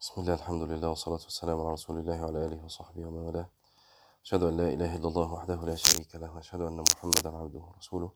بسم 0.00 0.20
الله 0.20 0.34
الحمد 0.34 0.62
لله 0.62 0.88
والصلاة 0.88 1.20
والسلام 1.28 1.60
على 1.60 1.72
رسول 1.72 1.98
الله 1.98 2.22
وعلى 2.22 2.46
آله 2.46 2.64
وصحبه 2.64 3.06
ومن 3.06 3.18
والاه. 3.18 3.48
أشهد 4.24 4.42
أن 4.42 4.56
لا 4.56 4.68
إله 4.72 4.96
إلا 4.96 5.08
الله 5.08 5.32
وحده 5.32 5.54
لا 5.54 5.74
شريك 5.74 6.14
له 6.14 6.34
وأشهد 6.34 6.60
أن 6.60 6.84
محمدا 6.92 7.36
عبده 7.36 7.60
ورسوله. 7.60 8.10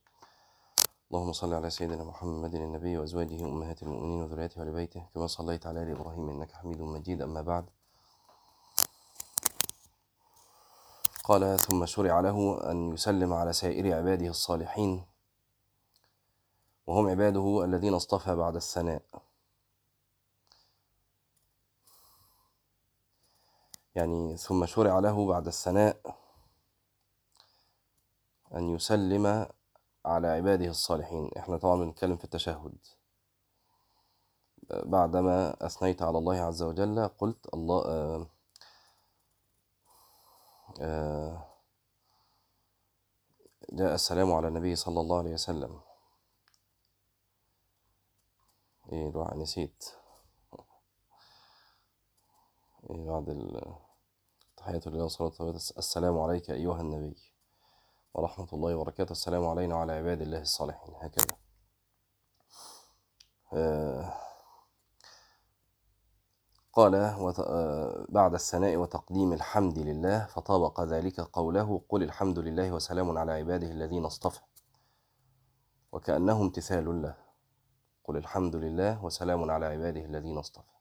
اللهم 1.11 1.33
صل 1.33 1.55
على 1.55 1.71
سيدنا 1.71 2.05
محمد 2.05 2.55
النبي 2.55 2.99
وأزواجه 2.99 3.45
أمهات 3.45 3.83
المؤمنين 3.83 4.23
وذريته 4.23 4.61
وآل 4.61 4.73
بيته 4.73 5.03
كما 5.15 5.27
صليت 5.27 5.67
على 5.67 5.83
آل 5.83 5.91
إبراهيم 5.91 6.31
إنك 6.31 6.53
حميد 6.53 6.81
مجيد 6.81 7.23
أما 7.23 7.43
بعد. 7.43 7.65
قال 11.25 11.59
ثم 11.59 11.87
شرع 11.87 12.21
له 12.21 12.71
أن 12.71 12.93
يسلم 12.93 13.33
على 13.33 13.53
سائر 13.53 13.97
عباده 13.97 14.29
الصالحين 14.29 15.05
وهم 16.87 17.09
عباده 17.09 17.65
الذين 17.65 17.95
اصطفى 17.95 18.35
بعد 18.35 18.57
الثناء. 18.57 19.03
يعني 23.95 24.37
ثم 24.37 24.67
شرع 24.67 24.99
له 24.99 25.27
بعد 25.29 25.47
الثناء 25.47 26.19
أن 28.55 28.75
يسلم 28.75 29.47
على 30.05 30.29
عباده 30.29 30.67
الصالحين. 30.67 31.31
إحنا 31.39 31.57
طبعا 31.57 31.77
بنتكلم 31.77 32.17
في 32.17 32.25
التشهد. 32.25 32.79
بعدما 34.71 35.67
أثنيت 35.67 36.03
على 36.03 36.19
الله 36.19 36.37
عز 36.41 36.63
وجل 36.63 37.09
قلت 37.09 37.55
الله 37.55 37.85
آه 37.87 38.27
آه 40.81 41.47
جاء 43.73 43.95
السلام 43.95 44.33
على 44.33 44.49
النبي 44.49 44.77
صلى 44.77 45.01
الله 45.01 45.19
عليه 45.19 45.33
وسلم. 45.33 45.81
إيه 48.93 49.09
الواحد 49.09 49.37
نسيت. 49.37 49.85
إيه 52.91 53.07
بعد 53.07 53.29
ال- 53.29 53.84
تحية 54.65 54.81
الله 54.87 55.03
والصلاة 55.03 55.51
السلام 55.79 56.19
عليك 56.19 56.51
أيها 56.51 56.81
النبي. 56.81 57.17
ورحمة 58.15 58.49
الله 58.53 58.77
وبركاته. 58.77 59.13
السلام 59.13 59.47
علينا 59.47 59.75
وعلى 59.75 59.93
عباد 59.93 60.23
الله 60.23 60.41
الصالحين. 60.41 60.95
هكذا. 61.01 61.37
آه، 63.53 64.15
قال 66.73 66.95
آه، 66.95 68.07
بعد 68.09 68.35
الثناء 68.35 68.77
وتقديم 68.77 69.33
الحمد 69.33 69.79
لله 69.79 70.27
فطابق 70.27 70.81
ذلك 70.81 71.21
قوله 71.21 71.83
قل 71.89 72.03
الحمد 72.03 72.39
لله 72.39 72.73
وسلام 72.73 73.19
على 73.19 73.33
عباده 73.33 73.67
الذين 73.67 74.05
اصطفى. 74.05 74.41
وكأنه 75.93 76.41
امتثال 76.41 77.03
له. 77.03 77.15
قل 78.05 78.17
الحمد 78.17 78.57
لله 78.57 79.05
وسلام 79.05 79.51
على 79.51 79.67
عباده 79.67 80.05
الذين 80.05 80.39
اصطفى. 80.39 80.75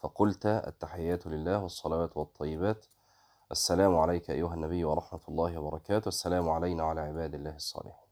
فقلت 0.00 0.46
التحيات 0.46 1.26
لله 1.26 1.62
والصلوات 1.62 2.16
والطيبات 2.16 2.86
السلام 3.52 3.96
عليك 3.96 4.30
أيها 4.30 4.54
النبي 4.54 4.84
ورحمة 4.84 5.20
الله 5.28 5.58
وبركاته. 5.58 6.08
السلام 6.08 6.48
علينا 6.48 6.84
وعلى 6.84 7.00
عباد 7.00 7.34
الله 7.34 7.56
الصالحين. 7.56 8.08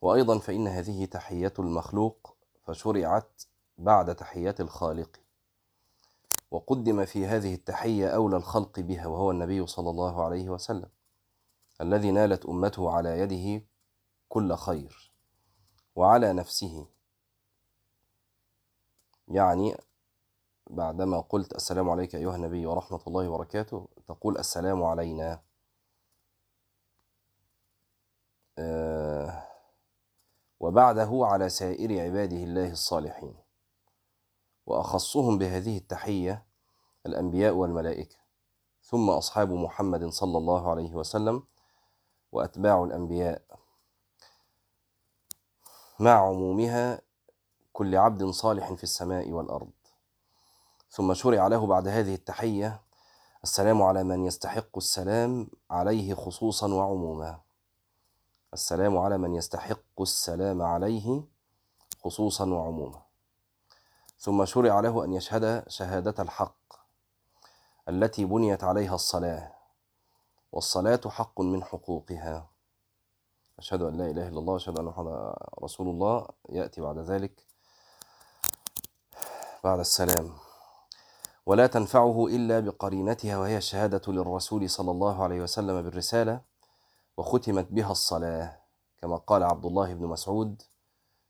وأيضا 0.00 0.38
فإن 0.38 0.68
هذه 0.68 1.04
تحية 1.04 1.52
المخلوق 1.58 2.36
فشرعت 2.64 3.42
بعد 3.78 4.14
تحيات 4.14 4.60
الخالق 4.60 5.20
وقدم 6.50 7.04
في 7.04 7.26
هذه 7.26 7.54
التحية 7.54 8.08
أولى 8.08 8.36
الخلق 8.36 8.80
بها 8.80 9.06
وهو 9.06 9.30
النبي 9.30 9.66
صلى 9.66 9.90
الله 9.90 10.24
عليه 10.24 10.48
وسلم 10.48 10.88
الذي 11.80 12.10
نالت 12.10 12.46
أمته 12.46 12.90
على 12.90 13.18
يده 13.18 13.66
كل 14.28 14.54
خير 14.54 15.12
وعلى 15.96 16.32
نفسه. 16.32 16.86
يعني 19.28 19.76
بعدما 20.70 21.20
قلت 21.20 21.54
السلام 21.54 21.90
عليك 21.90 22.14
أيها 22.14 22.36
النبي 22.36 22.66
ورحمة 22.66 23.00
الله 23.06 23.28
وبركاته 23.28 23.88
تقول 24.08 24.38
السلام 24.38 24.82
علينا. 24.82 25.42
آه، 28.58 29.42
وبعده 30.60 31.10
على 31.22 31.48
سائر 31.48 32.00
عباده 32.04 32.36
الله 32.36 32.70
الصالحين. 32.70 33.34
وأخصهم 34.66 35.38
بهذه 35.38 35.78
التحية 35.78 36.46
الأنبياء 37.06 37.54
والملائكة 37.54 38.16
ثم 38.82 39.10
أصحاب 39.10 39.52
محمد 39.52 40.04
صلى 40.08 40.38
الله 40.38 40.70
عليه 40.70 40.94
وسلم 40.94 41.42
وأتباع 42.32 42.84
الأنبياء. 42.84 43.42
مع 46.00 46.10
عمومها 46.28 47.00
كل 47.72 47.96
عبد 47.96 48.24
صالح 48.24 48.72
في 48.72 48.82
السماء 48.82 49.30
والأرض. 49.30 49.70
ثم 50.90 51.14
شرع 51.14 51.46
له 51.46 51.66
بعد 51.66 51.88
هذه 51.88 52.14
التحية 52.14 52.80
السلام 53.44 53.82
على 53.82 54.04
من 54.04 54.26
يستحق 54.26 54.76
السلام 54.76 55.50
عليه 55.70 56.14
خصوصا 56.14 56.74
وعموما. 56.74 57.40
السلام 58.52 58.98
على 58.98 59.18
من 59.18 59.34
يستحق 59.34 60.00
السلام 60.00 60.62
عليه 60.62 61.22
خصوصا 62.04 62.46
وعموما. 62.46 63.02
ثم 64.18 64.44
شرع 64.44 64.80
له 64.80 65.04
أن 65.04 65.12
يشهد 65.12 65.68
شهادة 65.68 66.22
الحق 66.22 66.58
التي 67.88 68.24
بنيت 68.24 68.64
عليها 68.64 68.94
الصلاة 68.94 69.52
والصلاة 70.52 71.00
حق 71.06 71.40
من 71.40 71.64
حقوقها. 71.64 72.48
أشهد 73.58 73.82
أن 73.82 73.96
لا 73.98 74.10
إله 74.10 74.28
إلا 74.28 74.38
الله 74.38 74.52
وأشهد 74.52 74.78
أن 74.78 74.84
محمدا 74.84 75.34
رسول 75.62 75.88
الله. 75.88 76.28
يأتي 76.48 76.80
بعد 76.80 76.98
ذلك 76.98 77.46
بعد 79.64 79.78
السلام. 79.78 80.47
ولا 81.48 81.66
تنفعه 81.66 82.26
إلا 82.26 82.60
بقرينتها 82.60 83.38
وهي 83.38 83.56
الشهادة 83.56 84.12
للرسول 84.12 84.70
صلى 84.70 84.90
الله 84.90 85.22
عليه 85.22 85.40
وسلم 85.40 85.82
بالرسالة 85.82 86.40
وختمت 87.16 87.66
بها 87.70 87.92
الصلاة. 87.92 88.60
كما 88.98 89.16
قال 89.16 89.42
عبد 89.42 89.66
الله 89.66 89.94
بن 89.94 90.06
مسعود 90.06 90.62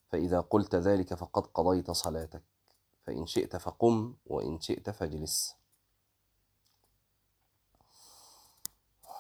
فإذا 0.09 0.41
قلت 0.41 0.75
ذلك 0.75 1.15
فقد 1.15 1.47
قضيت 1.47 1.91
صلاتك 1.91 2.43
فإن 3.07 3.27
شئت 3.27 3.57
فقم 3.57 4.15
وإن 4.27 4.61
شئت 4.61 4.91
فاجلس. 4.91 5.57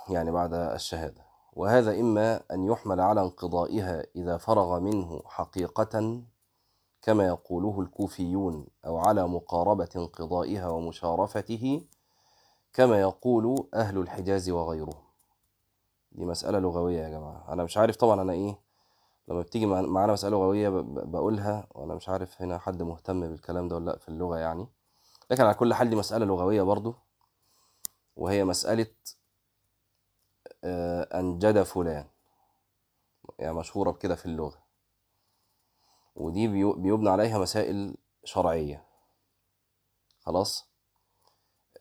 يعني 0.08 0.30
بعد 0.30 0.54
الشهادة. 0.54 1.24
وهذا 1.52 2.00
إما 2.00 2.42
أن 2.50 2.64
يحمل 2.64 3.00
على 3.00 3.20
انقضائها 3.20 4.04
إذا 4.16 4.36
فرغ 4.36 4.80
منه 4.80 5.22
حقيقة 5.26 6.22
كما 7.08 7.26
يقوله 7.26 7.80
الكوفيون 7.80 8.66
أو 8.86 8.98
على 8.98 9.28
مقاربة 9.28 9.88
انقضائها 9.96 10.68
ومشارفته 10.68 11.82
كما 12.72 13.00
يقول 13.00 13.68
أهل 13.74 13.98
الحجاز 13.98 14.50
وغيرهم. 14.50 15.02
دي 16.12 16.24
مسألة 16.24 16.58
لغوية 16.58 17.00
يا 17.02 17.08
جماعة. 17.08 17.52
أنا 17.52 17.64
مش 17.64 17.76
عارف 17.78 17.96
طبعا 17.96 18.22
أنا 18.22 18.32
إيه 18.32 18.60
لما 19.28 19.40
بتيجي 19.40 19.66
مع- 19.66 19.80
معانا 19.80 20.12
مسألة 20.12 20.36
لغوية 20.36 20.68
بقولها 20.84 21.66
وأنا 21.74 21.94
مش 21.94 22.08
عارف 22.08 22.42
هنا 22.42 22.58
حد 22.58 22.82
مهتم 22.82 23.20
بالكلام 23.20 23.68
ده 23.68 23.76
ولا 23.76 23.90
لأ 23.90 23.98
في 23.98 24.08
اللغة 24.08 24.36
يعني. 24.38 24.66
لكن 25.30 25.42
على 25.42 25.54
كل 25.54 25.74
حال 25.74 25.90
دي 25.90 25.96
مسألة 25.96 26.26
لغوية 26.26 26.62
برضو 26.62 26.94
وهي 28.16 28.44
مسألة 28.44 28.86
آه، 30.64 31.20
أنجد 31.20 31.62
فلان. 31.62 32.04
يعني 33.38 33.54
مشهورة 33.54 33.90
بكده 33.90 34.14
في 34.14 34.26
اللغة. 34.26 34.67
ودي 36.18 36.48
بيبنى 36.74 37.08
عليها 37.10 37.38
مسائل 37.38 37.96
شرعية. 38.24 38.84
خلاص؟ 40.20 40.68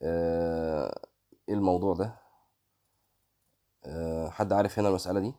آه، 0.02 1.02
إيه 1.50 1.56
الموضوع 1.56 1.94
ده؟ 1.94 2.18
آه، 3.86 4.30
حد 4.30 4.54
عارف 4.54 4.80
هنا 4.80 4.90
المسألة 4.90 5.20
دي؟ 5.20 5.34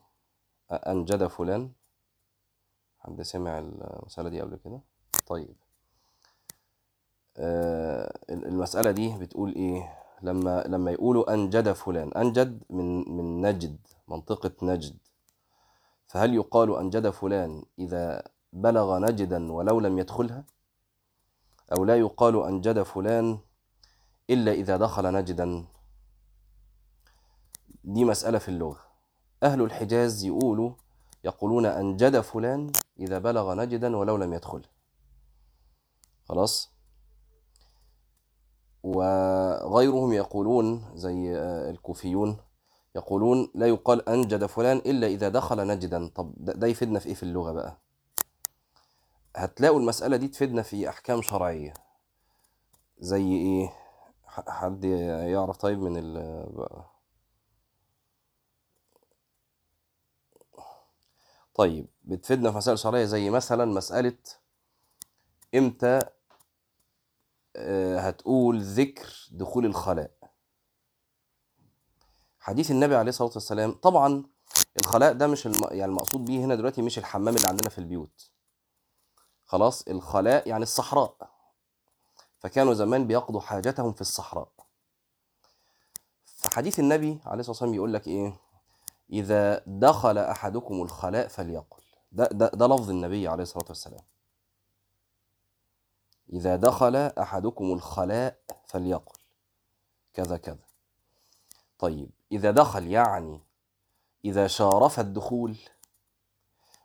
أنجد 0.71 1.27
فلان. 1.27 1.71
حد 2.99 3.21
سمع 3.21 3.59
المسألة 3.59 4.29
دي 4.29 4.41
قبل 4.41 4.55
كده؟ 4.55 4.81
طيب. 5.27 5.55
آه، 7.37 8.19
ال- 8.29 8.45
المسألة 8.45 8.91
دي 8.91 9.17
بتقول 9.17 9.55
إيه؟ 9.55 9.99
لما 10.21 10.63
لما 10.67 10.91
يقولوا 10.91 11.33
أنجد 11.33 11.71
فلان 11.71 12.13
أنجد 12.13 12.63
من 12.69 13.09
من 13.17 13.41
نجد 13.41 13.87
منطقة 14.07 14.51
نجد. 14.65 14.97
فهل 16.07 16.33
يقال 16.33 16.75
أنجد 16.77 17.09
فلان 17.09 17.63
إذا 17.79 18.23
بلغ 18.53 18.97
نجدا 18.97 19.51
ولو 19.51 19.79
لم 19.79 19.99
يدخلها؟ 19.99 20.43
أو 21.77 21.85
لا 21.85 21.95
يقال 21.95 22.43
أنجد 22.43 22.81
فلان 22.83 23.39
إلا 24.29 24.51
إذا 24.51 24.77
دخل 24.77 25.13
نجدا؟ 25.13 25.65
دي 27.83 28.05
مسألة 28.05 28.37
في 28.37 28.49
اللغة. 28.49 28.79
أهل 29.43 29.61
الحجاز 29.61 30.23
يقولوا 30.23 30.71
يقولون 31.23 31.65
أنجد 31.65 32.19
فلان 32.19 32.71
إذا 32.99 33.19
بلغ 33.19 33.53
نجدا 33.53 33.97
ولو 33.97 34.17
لم 34.17 34.33
يدخل. 34.33 34.61
خلاص؟ 36.29 36.71
وغيرهم 38.83 40.13
يقولون 40.13 40.85
زي 40.95 41.37
آه، 41.37 41.69
الكوفيون 41.69 42.37
يقولون 42.95 43.51
لا 43.55 43.67
يقال 43.67 44.09
أنجد 44.09 44.45
فلان 44.45 44.77
إلا 44.77 45.07
إذا 45.07 45.29
دخل 45.29 45.67
نجدا. 45.67 46.07
طب 46.07 46.33
ده 46.37 46.53
ده 46.53 46.67
يفيدنا 46.67 46.99
في 46.99 47.05
إيه 47.09 47.13
في 47.13 47.23
اللغة 47.23 47.51
بقى؟ 47.51 47.77
هتلاقوا 49.39 49.79
المسألة 49.79 50.17
دي 50.17 50.27
تفيدنا 50.27 50.61
في 50.61 50.89
أحكام 50.89 51.21
شرعية. 51.21 51.73
زي 52.99 53.67
ح- 54.25 54.49
حد 54.49 54.83
يعرف 54.85 55.57
طيب 55.57 55.79
من 55.79 55.97
ال 55.97 56.17
طيب 61.55 61.87
بتفيدنا 62.03 62.51
في 62.51 62.57
مسائل 62.57 62.79
شرعية 62.79 63.05
زي 63.05 63.29
مثلا 63.29 63.65
مسألة 63.65 64.17
إمتى 65.55 65.99
آه، 67.55 67.99
هتقول 67.99 68.61
ذكر 68.61 69.27
دخول 69.31 69.65
الخلاء. 69.65 70.11
حديث 72.39 72.71
النبي 72.71 72.95
عليه 72.95 73.09
الصلاة 73.09 73.31
والسلام 73.33 73.71
طبعا 73.71 74.23
الخلاء 74.81 75.13
ده 75.13 75.27
مش 75.27 75.47
الم... 75.47 75.55
يعني 75.71 75.85
المقصود 75.91 76.25
بيه 76.25 76.45
هنا 76.45 76.55
دلوقتي 76.55 76.81
مش 76.81 76.97
الحمام 76.97 77.35
اللي 77.35 77.47
عندنا 77.47 77.69
في 77.69 77.77
البيوت. 77.79 78.31
خلاص 79.49 79.81
الخلاء 79.87 80.49
يعني 80.49 80.63
الصحراء. 80.63 81.29
فكانوا 82.39 82.73
زمان 82.73 83.07
بيقضوا 83.07 83.41
حاجتهم 83.41 83.93
في 83.93 84.01
الصحراء. 84.01 84.49
فحديث 86.25 86.79
النبي 86.79 87.19
عليه 87.25 87.39
الصلاة 87.39 87.51
والسلام 87.51 87.71
بيقول 87.71 87.93
لك 87.93 88.07
إيه؟ 88.07 88.39
إذا 89.09 89.63
دخل 89.67 90.17
أحدكم 90.17 90.81
الخلاء 90.81 91.27
فليقل. 91.27 91.81
ده, 92.11 92.25
ده, 92.31 92.51
ده 92.53 92.67
لفظ 92.67 92.89
النبي 92.89 93.27
عليه 93.27 93.43
الصلاة 93.43 93.65
والسلام. 93.69 94.03
إذا 96.33 96.55
دخل 96.55 96.95
أحدكم 96.95 97.73
الخلاء 97.73 98.39
فليقل. 98.67 99.19
كذا 100.13 100.37
كذا. 100.37 100.65
طيب 101.79 102.09
إذا 102.31 102.51
دخل 102.51 102.87
يعني 102.87 103.41
إذا 104.25 104.47
شارف 104.47 104.99
الدخول 104.99 105.57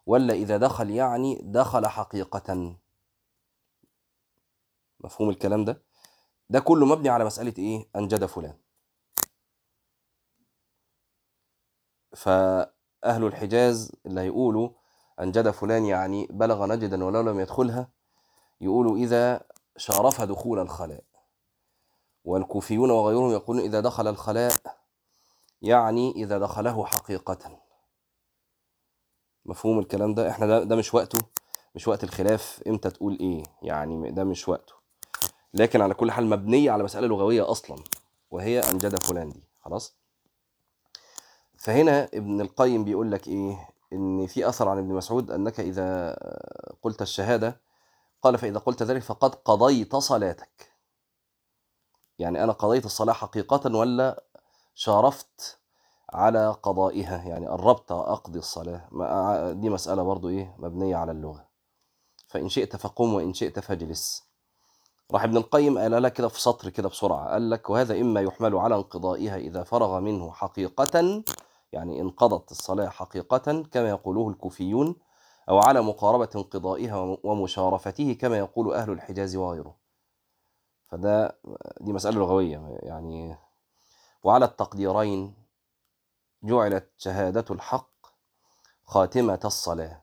ولا 0.06 0.34
إذا 0.34 0.56
دخل 0.56 0.90
يعني 0.90 1.40
دخل 1.42 1.86
حقيقة. 1.86 2.76
مفهوم 5.00 5.30
الكلام 5.30 5.64
ده؟ 5.64 5.82
ده 6.50 6.60
كله 6.60 6.86
مبني 6.86 7.08
على 7.08 7.24
مسألة 7.24 7.54
إيه؟ 7.58 7.88
أنجد 7.96 8.24
فلان. 8.24 8.54
فأهل 12.16 13.24
الحجاز 13.24 13.92
اللي 14.06 14.20
هيقولوا 14.20 14.70
أنجد 15.20 15.50
فلان 15.50 15.84
يعني 15.84 16.26
بلغ 16.30 16.66
نجدا 16.66 17.04
ولو 17.04 17.20
لم 17.20 17.40
يدخلها 17.40 17.88
يقولوا 18.60 18.96
إذا 18.96 19.40
شارف 19.76 20.20
دخول 20.22 20.58
الخلاء. 20.58 21.04
والكوفيون 22.24 22.90
وغيرهم 22.90 23.30
يقولون 23.30 23.62
إذا 23.64 23.80
دخل 23.80 24.08
الخلاء 24.08 24.52
يعني 25.62 26.10
إذا 26.12 26.38
دخله 26.38 26.84
حقيقة. 26.84 27.63
مفهوم 29.46 29.78
الكلام 29.78 30.14
ده؟ 30.14 30.30
إحنا 30.30 30.46
ده, 30.46 30.64
ده 30.64 30.76
مش 30.76 30.94
وقته. 30.94 31.18
مش 31.74 31.88
وقت 31.88 32.04
الخلاف. 32.04 32.62
إمتى 32.66 32.90
تقول 32.90 33.18
إيه؟ 33.20 33.42
يعني 33.62 34.10
ده 34.10 34.24
مش 34.24 34.48
وقته. 34.48 34.74
لكن 35.54 35.80
على 35.80 35.94
كل 35.94 36.10
حال 36.10 36.26
مبنية 36.26 36.70
على 36.70 36.82
مسألة 36.82 37.06
لغوية 37.06 37.50
أصلا 37.50 37.76
وهي 38.30 38.60
أنجد 38.60 38.96
فلان 38.96 39.30
دي. 39.30 39.42
خلاص؟ 39.60 39.96
فهنا 41.58 42.08
ابن 42.14 42.40
القيم 42.40 42.84
بيقول 42.84 43.12
لك 43.12 43.28
إيه؟ 43.28 43.68
إن 43.92 44.26
في 44.26 44.48
أثر 44.48 44.68
عن 44.68 44.78
ابن 44.78 44.88
مسعود 44.94 45.30
أنك 45.30 45.60
إذا 45.60 46.16
قلت 46.82 47.02
الشهادة 47.02 47.60
قال 48.22 48.38
فإذا 48.38 48.58
قلت 48.58 48.82
ذلك 48.82 49.02
فقد 49.02 49.34
قضيت 49.34 49.96
صلاتك. 49.96 50.72
يعني 52.18 52.44
أنا 52.44 52.52
قضيت 52.52 52.84
الصلاة 52.84 53.12
حقيقة 53.12 53.76
ولا 53.76 54.24
شارفت 54.74 55.58
على 56.14 56.56
قضائها 56.62 57.22
يعني 57.28 57.46
قربت 57.46 57.92
أقضي 57.92 58.38
الصلاة. 58.38 58.88
ما- 58.92 59.52
دي 59.52 59.70
مسألة 59.70 60.02
برضو 60.02 60.28
إيه 60.28 60.54
مبنية 60.58 60.96
على 60.96 61.12
اللغة. 61.12 61.46
فإن 62.28 62.48
شئت 62.48 62.76
فقم 62.76 63.14
وإن 63.14 63.34
شئت 63.34 63.58
فاجلس. 63.58 64.24
راح 65.12 65.24
ابن 65.24 65.36
القيم 65.36 65.78
قال 65.78 66.02
لك 66.02 66.12
كده 66.12 66.28
في 66.28 66.40
سطر 66.40 66.68
كده 66.68 66.88
بسرعة 66.88 67.28
قال 67.28 67.50
لك 67.50 67.70
وهذا 67.70 68.00
إما 68.00 68.20
يحمل 68.20 68.56
على 68.56 68.74
انقضائها 68.74 69.36
إذا 69.36 69.62
فرغ 69.62 70.00
منه 70.00 70.32
حقيقة 70.32 71.22
يعني 71.72 72.00
انقضت 72.00 72.50
الصلاة 72.50 72.88
حقيقة 72.88 73.62
كما 73.62 73.88
يقوله 73.88 74.28
الكوفيون 74.28 74.96
أو 75.48 75.58
على 75.58 75.82
مقاربة 75.82 76.28
انقضائها 76.36 77.16
ومشارفته 77.24 78.12
كما 78.12 78.38
يقول 78.38 78.74
أهل 78.74 78.90
الحجاز 78.90 79.36
وغيره. 79.36 79.76
فده 80.88 81.38
دي 81.80 81.92
مسألة 81.92 82.18
لغوية 82.18 82.78
يعني 82.82 83.36
وعلى 84.22 84.44
التقديرين 84.44 85.43
جعلت 86.44 86.90
شهادة 86.96 87.44
الحق 87.50 88.06
خاتمة 88.84 89.40
الصلاة 89.44 90.02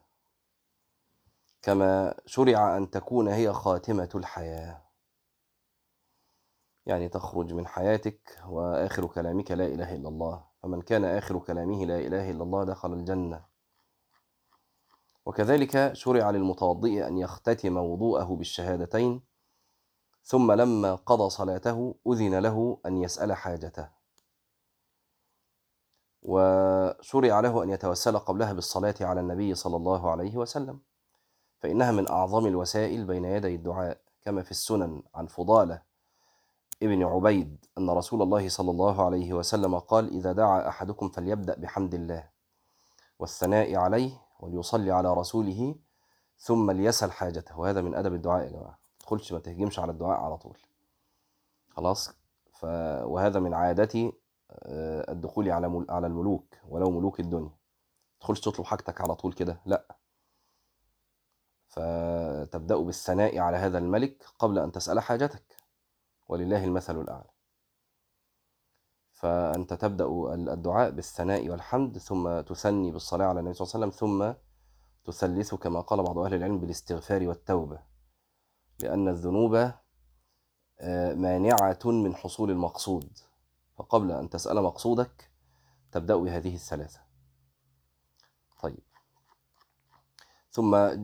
كما 1.62 2.14
شرع 2.26 2.76
أن 2.76 2.90
تكون 2.90 3.28
هي 3.28 3.52
خاتمة 3.52 4.08
الحياة. 4.14 4.82
يعني 6.86 7.08
تخرج 7.08 7.52
من 7.52 7.66
حياتك 7.66 8.38
وآخر 8.46 9.06
كلامك 9.06 9.50
لا 9.50 9.66
إله 9.66 9.94
إلا 9.94 10.08
الله 10.08 10.44
فمن 10.62 10.82
كان 10.82 11.04
آخر 11.04 11.38
كلامه 11.38 11.84
لا 11.84 11.98
إله 11.98 12.30
إلا 12.30 12.42
الله 12.42 12.64
دخل 12.64 12.92
الجنة. 12.92 13.44
وكذلك 15.26 15.92
شرع 15.92 16.30
للمتوضئ 16.30 17.06
أن 17.06 17.18
يختتم 17.18 17.76
وضوءه 17.76 18.36
بالشهادتين 18.36 19.22
ثم 20.24 20.52
لما 20.52 20.94
قضى 20.94 21.30
صلاته 21.30 21.94
أذن 22.06 22.38
له 22.38 22.78
أن 22.86 22.96
يسأل 23.02 23.32
حاجته. 23.32 24.01
وشرع 26.22 27.40
له 27.40 27.62
أن 27.62 27.70
يتوسل 27.70 28.18
قبلها 28.18 28.52
بالصلاة 28.52 28.94
على 29.00 29.20
النبي 29.20 29.54
صلى 29.54 29.76
الله 29.76 30.10
عليه 30.10 30.36
وسلم 30.36 30.80
فإنها 31.58 31.92
من 31.92 32.08
أعظم 32.08 32.46
الوسائل 32.46 33.04
بين 33.04 33.24
يدي 33.24 33.54
الدعاء 33.54 34.00
كما 34.22 34.42
في 34.42 34.50
السنن 34.50 35.02
عن 35.14 35.26
فضالة 35.26 35.82
ابن 36.82 37.02
عبيد 37.02 37.66
أن 37.78 37.90
رسول 37.90 38.22
الله 38.22 38.48
صلى 38.48 38.70
الله 38.70 39.04
عليه 39.04 39.32
وسلم 39.32 39.78
قال 39.78 40.08
إذا 40.08 40.32
دعا 40.32 40.68
أحدكم 40.68 41.08
فليبدأ 41.08 41.58
بحمد 41.58 41.94
الله 41.94 42.28
والثناء 43.18 43.76
عليه 43.76 44.10
وليصلي 44.40 44.90
على 44.90 45.14
رسوله 45.14 45.74
ثم 46.38 46.70
ليسأل 46.70 47.12
حاجته. 47.12 47.58
وهذا 47.58 47.80
من 47.80 47.94
أدب 47.94 48.14
الدعاء 48.14 48.44
يا 48.44 48.50
جماعة. 48.50 48.70
ما 48.70 48.78
تدخلش 49.00 49.32
ما 49.32 49.38
تهجمش 49.38 49.78
على 49.78 49.92
الدعاء 49.92 50.20
على 50.20 50.36
طول. 50.36 50.58
خلاص؟ 51.70 52.10
ف... 52.52 52.64
وهذا 53.04 53.40
من 53.40 53.54
عادتي 53.54 54.12
الدخول 55.08 55.50
على. 55.50 55.86
على 55.88 56.06
الملوك 56.06 56.54
ولو 56.68 56.90
ملوك 56.90 57.20
الدنيا. 57.20 57.42
ما 57.42 58.20
تدخلش 58.20 58.40
تطلب 58.40 58.66
حاجتك 58.66 59.00
على 59.00 59.14
طول 59.14 59.32
كده 59.32 59.60
لا. 59.66 59.96
فتبدأ 61.68 62.76
بالثناء 62.76 63.38
على 63.38 63.56
هذا 63.56 63.78
الملك 63.78 64.24
قبل 64.38 64.58
أن 64.58 64.72
تسأل 64.72 65.00
حاجتك. 65.00 65.56
ولله 66.28 66.64
المثل 66.64 67.00
الأعلى. 67.00 67.30
فأنت 69.12 69.74
تبدأ 69.74 70.34
الدعاء 70.34 70.90
بالثناء 70.90 71.48
والحمد 71.48 71.98
ثم 71.98 72.40
تثني 72.40 72.90
بالصلاة 72.90 73.26
على 73.26 73.40
النبي 73.40 73.54
صلى 73.54 73.66
الله 73.66 73.74
عليه 73.74 73.86
وسلم 73.86 74.08
ثم 74.08 74.32
تثلث 75.04 75.54
كما 75.54 75.80
قال 75.80 76.02
بعض 76.02 76.18
أهل 76.18 76.34
العلم 76.34 76.58
بالاستغفار 76.58 77.28
والتوبة. 77.28 77.82
لأن 78.82 79.08
الذنوب 79.08 79.72
آه، 80.80 81.14
مانعة 81.14 81.78
من 81.84 82.14
حصول 82.14 82.50
المقصود. 82.50 83.18
فقبل 83.82 84.12
أن 84.12 84.30
تسأل 84.30 84.62
مقصودك 84.62 85.30
تبدأ 85.92 86.16
بهذه 86.16 86.54
الثلاثة. 86.54 87.00
طيب. 88.62 88.82
ثم 90.50 90.96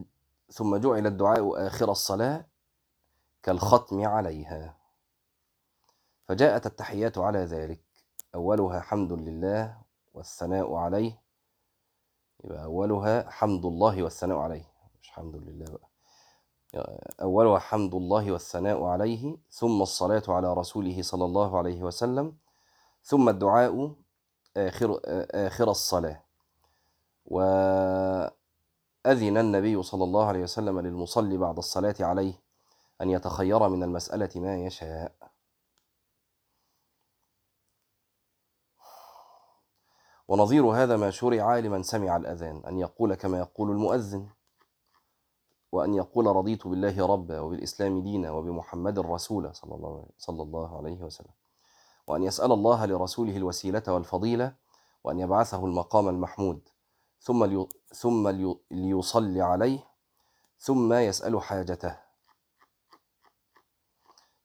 ثم 0.51 0.77
جعل 0.77 1.07
الدعاء 1.07 1.67
آخر 1.67 1.91
الصلاة 1.91 2.47
كالختم 3.43 4.07
عليها. 4.07 4.77
فجاءت 6.25 6.67
التحيات 6.67 7.19
على 7.19 7.39
ذلك. 7.39 7.83
أولها 8.35 8.81
حمد 8.81 9.13
لله 9.13 9.79
والثناء 10.15 10.75
عليه. 10.75 11.23
يبقى 12.45 12.65
أولها 12.65 13.31
حمد 13.31 13.65
الله 13.65 14.03
والثناء 14.03 14.39
عليه. 14.39 14.65
مش 15.03 15.11
حمد 15.11 15.37
لله 15.37 15.67
بقى. 15.67 15.89
أولها 17.23 17.59
حمد 17.59 17.95
الله 17.95 18.33
والثناء 18.33 18.85
عليه. 18.85 19.37
ثم 19.51 19.83
الصلاة 19.83 20.23
على 20.29 20.55
رسوله 20.55 21.03
صلى 21.03 21.25
الله 21.25 21.59
عليه 21.59 21.83
وسلم. 21.83 22.37
ثم 23.09 23.29
الدعاء 23.29 23.95
آخر, 24.57 25.00
آخر 25.31 25.71
الصلاة. 25.71 26.23
وأذن 27.27 28.33
النبي 29.37 29.83
صلى 29.83 30.05
الله 30.05 30.27
عليه 30.27 30.43
وسلم 30.43 30.81
للمصلي 30.81 31.37
بعد 31.37 31.59
الصلاة 31.59 31.95
عليه 32.00 32.41
أن 33.00 33.11
يتخير 33.11 33.69
من 33.69 33.83
المسألة 33.83 34.31
ما 34.37 34.57
يشاء. 34.57 35.12
ونظير 40.29 40.67
هذا 40.67 40.97
ما 40.97 41.11
شرع 41.11 41.59
لمن 41.59 41.83
سمع 41.83 42.17
الأذان 42.17 42.62
أن 42.67 42.79
يقول 42.79 43.15
كما 43.15 43.38
يقول 43.38 43.71
المؤذن 43.71 44.29
وأن 45.73 45.95
يقول 45.95 46.27
رضيت 46.27 46.67
بالله 46.67 47.07
ربا 47.07 47.41
وبالإسلام 47.41 48.03
دينا 48.03 48.31
وبمحمد 48.31 48.99
رسولا 48.99 49.53
صلى 50.19 50.43
الله 50.43 50.79
عليه 50.79 51.03
وسلم. 51.03 51.33
وأن 52.09 52.23
يسأل 52.23 52.53
الله 52.53 52.87
لرسوله 52.87 53.37
الوسيلة 53.37 53.83
والفضيلة 53.88 54.57
وأن 55.05 55.19
يبعثه 55.19 55.67
المقام 55.67 56.09
المحمود 56.09 56.69
ثم 57.21 57.45
لي 57.45 57.69
ثم 57.95 58.29
لي 58.29 58.57
ليصلي 58.71 59.43
عليه 59.43 59.88
ثم 60.59 60.93
يسأل 60.93 61.43
حاجته. 61.43 62.00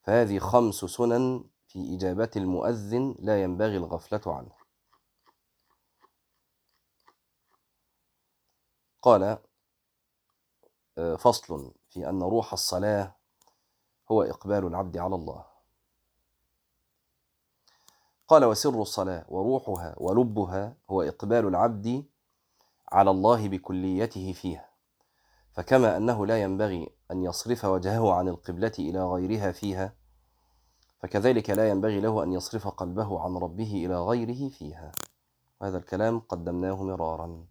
فهذه 0.04 0.40
خمس 0.40 0.76
سنن 0.76 1.44
في 1.68 1.96
إجابة 1.96 2.30
المؤذن 2.36 3.16
لا 3.20 3.44
ينبغي 3.44 3.78
الغفلة 3.78 4.22
عنه. 4.26 4.52
قال 9.02 9.38
آه، 10.98 11.16
فصل 11.16 11.74
في 11.90 12.10
أن 12.10 12.24
روح 12.24 12.54
الصلاة 12.54 13.16
هو 14.12 14.24
إقبال 14.24 14.68
العبد 14.68 14.98
على 14.98 15.16
الله. 15.16 15.53
قال 18.28 18.46
وسر 18.46 18.82
الصلاة 18.82 19.26
وروحها 19.30 19.96
ولبها 19.98 20.76
هو 20.90 21.02
إقبال 21.02 21.48
العبد 21.48 22.06
على 22.92 23.12
الله 23.12 23.48
بكليته 23.48 24.34
فيها. 24.34 24.70
فكما 25.52 25.98
أنه 25.98 26.26
لا 26.26 26.42
ينبغي 26.42 26.90
أن 27.12 27.24
يصرف 27.24 27.66
وجهه 27.66 28.14
عن 28.14 28.28
القبلة 28.28 28.72
إلى 28.80 29.06
غيرها 29.06 29.52
فيها 29.52 29.94
فكذلك 31.04 31.50
لا 31.50 31.70
ينبغي 31.70 32.00
له 32.00 32.24
أن 32.24 32.34
يصرف 32.34 32.68
قلبه 32.68 33.20
عن 33.20 33.38
ربه 33.38 33.86
إلى 33.86 34.02
غيره 34.02 34.50
فيها. 34.50 34.92
هذا 35.62 35.78
الكلام 35.78 36.20
قدمناه 36.20 36.84
مرارا. 36.84 37.46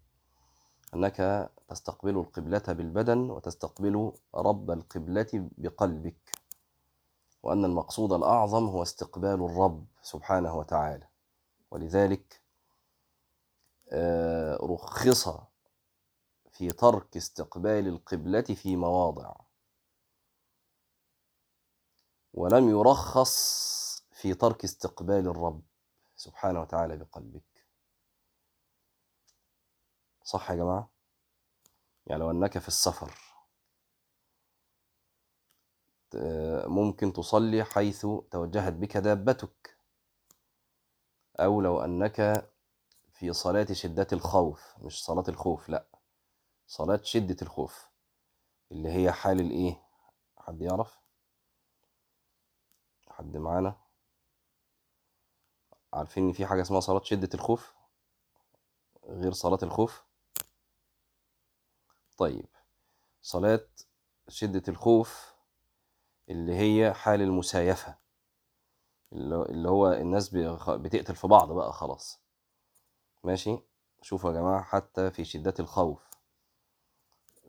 أنك 0.95 1.49
تستقبل 1.67 2.17
القبلة 2.17 2.63
بالبدن 2.67 3.29
وتستقبل 3.29 4.11
رب 4.35 4.71
القبلة 4.71 5.49
بقلبك. 5.57 6.42
وأن 7.43 7.65
المقصود 7.65 8.13
الأعظم 8.13 8.67
هو 8.67 8.83
استقبال 8.83 9.45
الرب 9.45 9.85
سبحانه 10.01 10.55
وتعالى. 10.55 11.07
ولذلك 11.71 12.41
آه، 13.91 14.57
رخص 14.61 15.29
في 16.51 16.71
ترك 16.71 17.17
استقبال 17.17 17.87
القبلة 17.87 18.41
في 18.41 18.75
مواضع. 18.75 19.35
ولم 22.33 22.69
يرخص 22.69 23.73
في 24.11 24.33
ترك 24.33 24.63
استقبال 24.63 25.27
الرب 25.27 25.61
سبحانه 26.15 26.61
وتعالى 26.61 26.97
بقلبك. 26.97 27.65
صح 30.23 30.51
يا 30.51 30.55
جماعة؟ 30.55 30.89
يعني 32.07 32.21
لو 32.21 32.31
أنك 32.31 32.57
في 32.57 32.67
السفر 32.67 33.32
ممكن 36.67 37.13
تصلي 37.13 37.63
حيث 37.63 38.01
توجهت 38.31 38.73
بك 38.73 38.97
دابتك. 38.97 39.77
أو 41.39 41.61
لو 41.61 41.81
أنك 41.81 42.49
في 43.13 43.33
صلاة 43.33 43.67
شدة 43.73 44.07
الخوف 44.13 44.75
مش 44.81 45.05
صلاة 45.05 45.23
الخوف 45.29 45.69
لأ 45.69 45.85
صلاة 46.67 46.99
شدة 47.03 47.37
الخوف. 47.41 47.87
اللي 48.71 48.89
هي 48.91 49.11
حال 49.11 49.39
الإيه؟ 49.39 49.81
حد 50.37 50.61
يعرف؟ 50.61 50.97
حد 53.09 53.37
معانا؟ 53.37 53.75
عارفين 55.93 56.27
إن 56.27 56.33
في 56.33 56.45
حاجة 56.45 56.61
اسمها 56.61 56.79
صلاة 56.79 57.03
شدة 57.03 57.29
الخوف؟ 57.33 57.73
غير 59.05 59.31
صلاة 59.31 59.59
الخوف؟ 59.63 60.03
طيب 62.17 62.45
صلاة 63.21 63.67
شدة 64.29 64.63
الخوف 64.67 65.32
اللي 66.29 66.55
هي 66.55 66.93
حال 66.93 67.21
المسايفة. 67.21 67.95
اللي 69.13 69.69
هو 69.69 69.91
الناس 69.91 70.29
بتقتل 70.69 71.15
في 71.15 71.27
بعض 71.27 71.51
بقى 71.51 71.73
خلاص. 71.73 72.21
ماشي؟ 73.23 73.59
شوفوا 74.01 74.31
يا 74.31 74.35
جماعة 74.35 74.61
حتى 74.63 75.11
في 75.11 75.25
شدة 75.25 75.53
الخوف. 75.59 75.99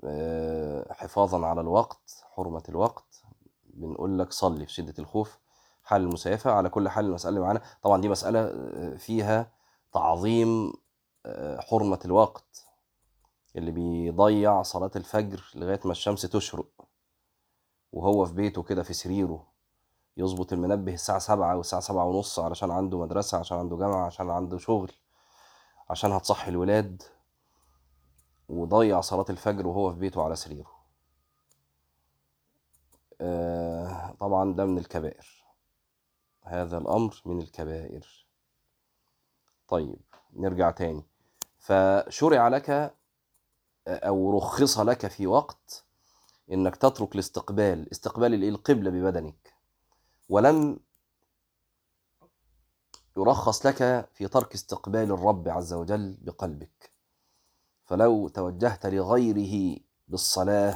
آه، 0.05 0.93
حفاظا 0.93 1.47
على 1.47 1.61
الوقت 1.61 2.25
حرمة 2.31 2.63
الوقت. 2.69 3.23
بنقول 3.65 4.19
لك 4.19 4.33
صلي 4.33 4.67
في 4.67 4.73
شدة 4.73 4.95
الخوف. 4.99 5.39
حال 5.83 6.01
المسايفة 6.03 6.51
على 6.53 6.69
كل 6.69 6.89
حال 6.89 7.05
المسألة 7.05 7.29
اللي 7.29 7.41
معانا. 7.41 7.63
طبعا 7.83 8.01
دي 8.01 8.09
مسألة 8.09 8.41
آه، 8.41 8.97
فيها 8.97 9.53
تعظيم 9.93 10.73
آه، 11.27 11.61
حرمة 11.61 11.99
الوقت. 12.05 12.67
اللي 13.57 13.71
بيضيع 13.71 14.63
صلاة 14.63 14.91
الفجر 14.97 15.51
لغاية 15.55 15.81
ما 15.85 15.93
الشمس 15.93 16.23
تشرق. 16.23 16.67
وهو 17.95 18.27
في 18.27 18.35
بيته 18.35 18.63
كده 18.63 18.83
في 18.83 18.93
سريره 18.93 19.47
يظبط 20.17 20.53
المنبه 20.53 20.95
الساعة 20.95 21.19
سبعة 21.19 21.57
والساعة 21.57 21.83
سبعة 21.83 22.05
ونص 22.05 22.39
علشان 22.39 22.71
عنده 22.71 22.99
مدرسة 22.99 23.39
عشان 23.39 23.59
عنده 23.59 23.77
جامعة 23.77 24.07
عشان 24.07 24.31
عنده 24.31 24.59
شغل 24.59 24.93
عشان 25.91 26.13
هتصحي 26.13 26.51
الولاد 26.51 27.03
وضيع 28.49 29.01
صلاة 29.01 29.25
الفجر 29.31 29.67
وهو 29.67 29.93
في 29.93 29.99
بيته 29.99 30.23
على 30.23 30.37
سريره. 30.37 30.71
آه 33.21 34.15
طبعا 34.21 34.55
ده 34.55 34.65
من 34.65 34.79
الكبائر. 34.79 35.45
هذا 36.43 36.79
الأمر 36.79 37.23
من 37.27 37.39
الكبائر. 37.39 38.27
طيب 39.69 40.01
نرجع 40.33 40.71
تاني. 40.71 41.05
فشرع 41.59 42.49
لك 42.49 42.95
أو 43.89 44.37
رخص 44.37 44.79
لك 44.79 45.07
في 45.07 45.27
وقت 45.27 45.84
إنك 46.53 46.77
تترك 46.77 47.15
الاستقبال 47.15 47.93
استقبال 47.93 48.45
القبلة 48.49 48.91
ببدنك. 48.91 49.55
ولم 50.29 50.81
يرخص 53.17 53.67
لك 53.67 54.09
في 54.15 54.29
ترك 54.29 54.55
استقبال 54.55 55.13
الرب 55.13 55.49
عز 55.49 55.73
وجل 55.73 56.17
بقلبك. 56.21 56.91
فلو 57.85 58.29
توجهت 58.29 58.87
لغيره 58.87 59.81
بالصلاة 60.09 60.75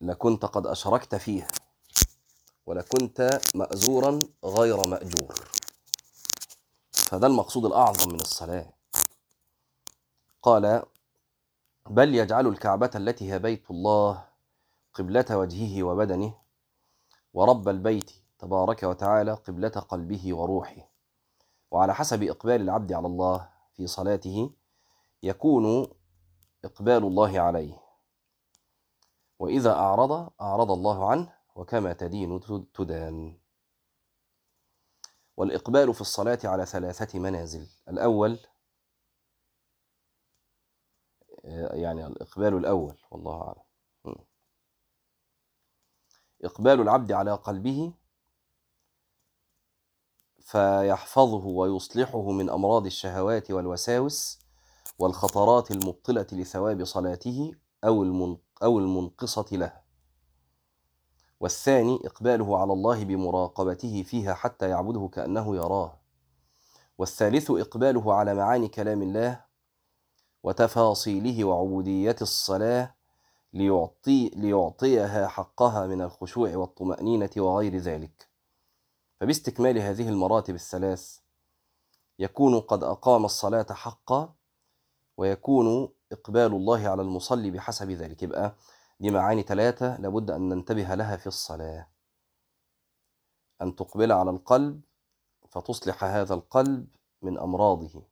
لكنت 0.00 0.44
قد 0.44 0.66
أشركت 0.66 1.14
فيها 1.14 1.48
ولكنت 2.66 3.40
مأزورا 3.54 4.20
غير 4.44 4.86
مأجور. 4.86 5.34
فده 6.92 7.26
المقصود 7.26 7.64
الأعظم 7.64 8.08
من 8.12 8.20
الصلاة. 8.20 8.72
قال 10.42 10.82
بل 11.90 12.14
يجعل 12.14 12.46
الكعبة 12.46 12.90
التي 12.94 13.32
هي 13.32 13.38
بيت 13.38 13.70
الله 13.70 14.24
قبلة 14.94 15.24
وجهه 15.30 15.82
وبدنه 15.82 16.34
ورب 17.34 17.68
البيت 17.68 18.10
تبارك 18.38 18.82
وتعالى 18.82 19.32
قبلة 19.32 19.68
قلبه 19.68 20.34
وروحه 20.34 20.88
وعلى 21.70 21.94
حسب 21.94 22.22
إقبال 22.22 22.60
العبد 22.60 22.92
على 22.92 23.06
الله 23.06 23.48
في 23.72 23.86
صلاته 23.86 24.50
يكون 25.22 25.86
إقبال 26.64 27.04
الله 27.04 27.40
عليه 27.40 27.82
وإذا 29.38 29.72
أعرض 29.72 30.30
أعرض 30.40 30.70
الله 30.70 31.10
عنه 31.10 31.32
وكما 31.54 31.92
تدين 31.92 32.40
تدان 32.74 33.38
والإقبال 35.36 35.94
في 35.94 36.00
الصلاة 36.00 36.38
على 36.44 36.66
ثلاثة 36.66 37.18
منازل 37.18 37.66
الأول 37.88 38.38
يعني 41.44 42.06
الإقبال 42.06 42.54
الأول 42.56 42.94
والله 43.10 43.42
أعلم. 43.42 43.62
إقبال 46.44 46.80
العبد 46.80 47.12
على 47.12 47.32
قلبه 47.32 47.92
فيحفظه 50.40 51.46
ويصلحه 51.46 52.30
من 52.30 52.50
أمراض 52.50 52.86
الشهوات 52.86 53.50
والوساوس 53.50 54.38
والخطرات 54.98 55.70
المبطلة 55.70 56.26
لثواب 56.32 56.84
صلاته 56.84 57.54
أو 57.84 58.36
أو 58.62 58.78
المنقصة 58.78 59.46
له. 59.52 59.82
والثاني 61.40 61.98
إقباله 62.04 62.58
على 62.58 62.72
الله 62.72 63.04
بمراقبته 63.04 64.02
فيها 64.02 64.34
حتى 64.34 64.68
يعبده 64.68 65.10
كأنه 65.12 65.56
يراه. 65.56 65.98
والثالث 66.98 67.50
إقباله 67.50 68.14
على 68.14 68.34
معاني 68.34 68.68
كلام 68.68 69.02
الله 69.02 69.51
وتفاصيله 70.42 71.44
وعبودية 71.44 72.16
الصلاة 72.22 72.94
ليعطي 73.52 74.28
ليعطيها 74.28 75.28
حقها 75.28 75.86
من 75.86 76.02
الخشوع 76.02 76.56
والطمأنينة 76.56 77.30
وغير 77.36 77.76
ذلك. 77.76 78.28
فباستكمال 79.20 79.78
هذه 79.78 80.08
المراتب 80.08 80.54
الثلاث 80.54 81.18
يكون 82.18 82.60
قد 82.60 82.84
أقام 82.84 83.24
الصلاة 83.24 83.66
حقا 83.70 84.34
ويكون 85.16 85.88
إقبال 86.12 86.52
الله 86.52 86.88
على 86.88 87.02
المصلي 87.02 87.50
بحسب 87.50 87.90
ذلك. 87.90 88.22
يبقى 88.22 88.54
دي 89.00 89.10
معاني 89.10 89.42
ثلاثة 89.42 89.96
لابد 90.00 90.30
أن 90.30 90.48
ننتبه 90.48 90.94
لها 90.94 91.16
في 91.16 91.26
الصلاة. 91.26 91.88
أن 93.62 93.76
تقبل 93.76 94.12
على 94.12 94.30
القلب 94.30 94.80
فتصلح 95.50 96.04
هذا 96.04 96.34
القلب 96.34 96.86
من 97.22 97.38
أمراضه 97.38 98.02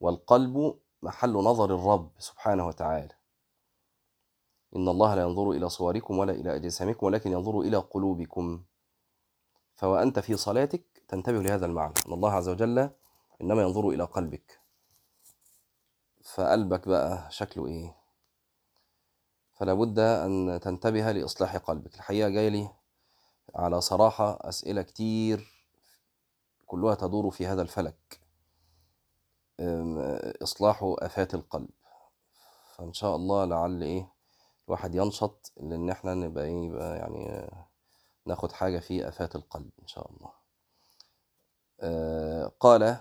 والقلب 0.00 0.78
محل 1.04 1.32
نظر 1.32 1.74
الرب 1.74 2.10
سبحانه 2.18 2.66
وتعالى. 2.66 3.14
إن 4.76 4.88
الله 4.88 5.14
لا 5.14 5.22
ينظر 5.22 5.50
إلى 5.50 5.68
صوركم 5.68 6.18
ولا 6.18 6.32
إلى 6.32 6.56
أجسامكم 6.56 7.06
ولكن 7.06 7.32
ينظر 7.32 7.60
إلى 7.60 7.76
قلوبكم. 7.76 8.64
فوأنت 9.74 10.18
في 10.18 10.36
صلاتك 10.36 10.84
تنتبه 11.08 11.42
لهذا 11.42 11.66
المعنى 11.66 11.94
أن 12.06 12.12
الله 12.12 12.32
عز 12.32 12.48
وجل 12.48 12.90
إنما 13.42 13.62
ينظر 13.62 13.88
إلى 13.88 14.04
قلبك. 14.04 14.60
فقلبك 16.22 16.88
بقى 16.88 17.30
شكله 17.30 17.66
إيه؟ 17.66 17.96
فلا 19.54 19.74
بد 19.74 19.98
أن 19.98 20.60
تنتبه 20.62 21.12
لإصلاح 21.12 21.56
قلبك. 21.56 21.94
الحقيقة 21.94 22.28
جاي 22.28 22.50
لي 22.50 22.68
على 23.54 23.80
صراحة 23.80 24.38
أسئلة 24.40 24.82
كتير 24.82 25.48
كلها 26.66 26.94
تدور 26.94 27.30
في 27.30 27.46
هذا 27.46 27.62
الفلك. 27.62 28.23
إصلاح 30.42 30.94
آفات 30.98 31.34
القلب. 31.34 31.68
فإن 32.76 32.92
شاء 32.92 33.16
الله 33.16 33.44
لعل 33.44 33.82
إيه 33.82 34.12
الواحد 34.68 34.94
ينشط 34.94 35.52
لأن 35.56 35.90
إحنا 35.90 36.14
نبقى 36.14 36.44
إيه 36.44 36.66
يبقى 36.66 36.96
يعني 36.96 37.50
ناخد 38.26 38.52
حاجة 38.52 38.78
في 38.78 39.08
آفات 39.08 39.36
القلب 39.36 39.70
إن 39.82 39.86
شاء 39.86 40.10
الله. 40.10 40.30
آه، 41.80 42.52
قال 42.60 42.96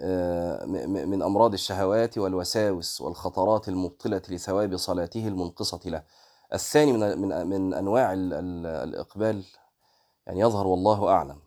آه، 0.00 0.64
من 0.64 1.22
أمراض 1.22 1.52
الشهوات 1.52 2.18
والوساوس 2.18 3.00
والخطرات 3.00 3.68
المبطلة 3.68 4.22
لثواب 4.28 4.76
صلاته 4.76 5.28
المنقصة 5.28 5.80
له. 5.84 6.04
الثاني 6.54 6.92
من 6.92 7.18
من 7.18 7.46
من 7.46 7.74
أنواع 7.74 8.12
ال- 8.12 8.32
ال- 8.34 8.66
الإقبال 8.66 9.44
يعني 10.26 10.40
يظهر 10.40 10.66
والله 10.66 11.08
أعلم 11.08 11.40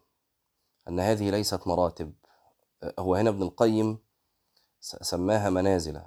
أن 0.87 0.99
هذه 0.99 1.29
ليست 1.29 1.67
مراتب. 1.67 2.13
هو 2.99 3.15
هنا 3.15 3.29
ابن 3.29 3.43
القيم 3.43 3.99
سماها 4.79 5.49
منازل 5.49 6.01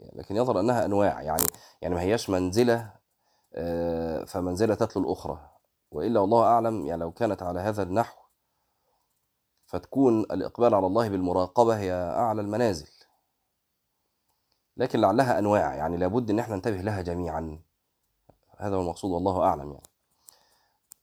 لكن 0.00 0.36
يظهر 0.36 0.60
أنها 0.60 0.84
أنواع 0.84 1.22
يعني 1.22 1.46
يعني 1.82 1.94
ما 1.94 2.00
هياش 2.00 2.30
منزلة 2.30 2.92
آه، 3.54 4.24
فمنزلة 4.24 4.74
تتلو 4.74 5.02
الأخرى. 5.02 5.50
وإلا 5.90 6.20
والله 6.20 6.44
أعلم 6.44 6.86
يعني 6.86 7.00
لو 7.00 7.12
كانت 7.12 7.42
على 7.42 7.60
هذا 7.60 7.82
النحو 7.82 8.18
فتكون 9.66 10.20
الإقبال 10.20 10.74
على 10.74 10.86
الله 10.86 11.08
بالمراقبة 11.08 11.78
هي 11.78 11.92
أعلى 11.92 12.40
المنازل. 12.40 12.88
لكن 14.76 15.00
لعلها 15.00 15.38
أنواع 15.38 15.74
يعني 15.74 15.96
لابد 15.96 16.30
إن 16.30 16.38
إحنا 16.38 16.54
ننتبه 16.56 16.76
لها 16.76 17.02
جميعا. 17.02 17.62
هذا 18.58 18.76
هو 18.76 18.80
المقصود 18.80 19.10
والله 19.10 19.42
أعلم 19.42 19.72
يعني. 19.72 19.88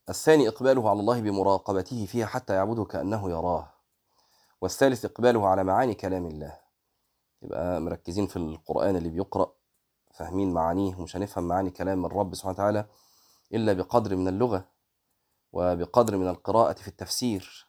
الثاني 0.09 0.47
إقباله 0.47 0.89
على 0.89 0.99
الله 0.99 1.21
بمراقبته 1.21 2.05
فيها 2.05 2.25
حتى 2.25 2.53
يعبده 2.53 2.85
كأنه 2.85 3.29
يراه. 3.29 3.73
والثالث 4.61 5.05
إقباله 5.05 5.47
على 5.47 5.63
معاني 5.63 5.93
كلام 5.93 6.25
الله. 6.25 6.57
يبقى 7.41 7.81
مركزين 7.81 8.27
في 8.27 8.37
القرآن 8.37 8.95
اللي 8.95 9.09
بيقرأ 9.09 9.51
فاهمين 10.13 10.53
معانيه 10.53 10.95
ومش 10.95 11.15
هنفهم 11.15 11.43
معاني 11.47 11.69
كلام 11.69 12.05
الرب 12.05 12.35
سبحانه 12.35 12.53
وتعالى 12.53 12.85
إلا 13.53 13.73
بقدر 13.73 14.15
من 14.15 14.27
اللغة 14.27 14.65
وبقدر 15.53 16.17
من 16.17 16.27
القراءة 16.27 16.73
في 16.73 16.87
التفسير. 16.87 17.67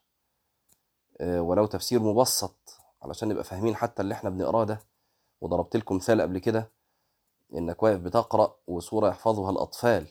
آه، 1.20 1.40
ولو 1.40 1.66
تفسير 1.66 2.00
مبسط 2.02 2.78
علشان 3.02 3.28
نبقى 3.28 3.44
فاهمين 3.44 3.76
حتى 3.76 4.02
اللي 4.02 4.14
إحنا 4.14 4.30
بنقراه 4.30 4.64
ده. 4.64 4.80
وضربت 5.40 5.76
لكم 5.76 5.96
مثال 5.96 6.20
قبل 6.20 6.38
كده 6.38 6.70
انك 7.54 7.82
واقف 7.82 8.00
بتقرأ 8.00 8.56
وسورة 8.66 9.08
يحفظها 9.08 9.50
الأطفال. 9.50 10.06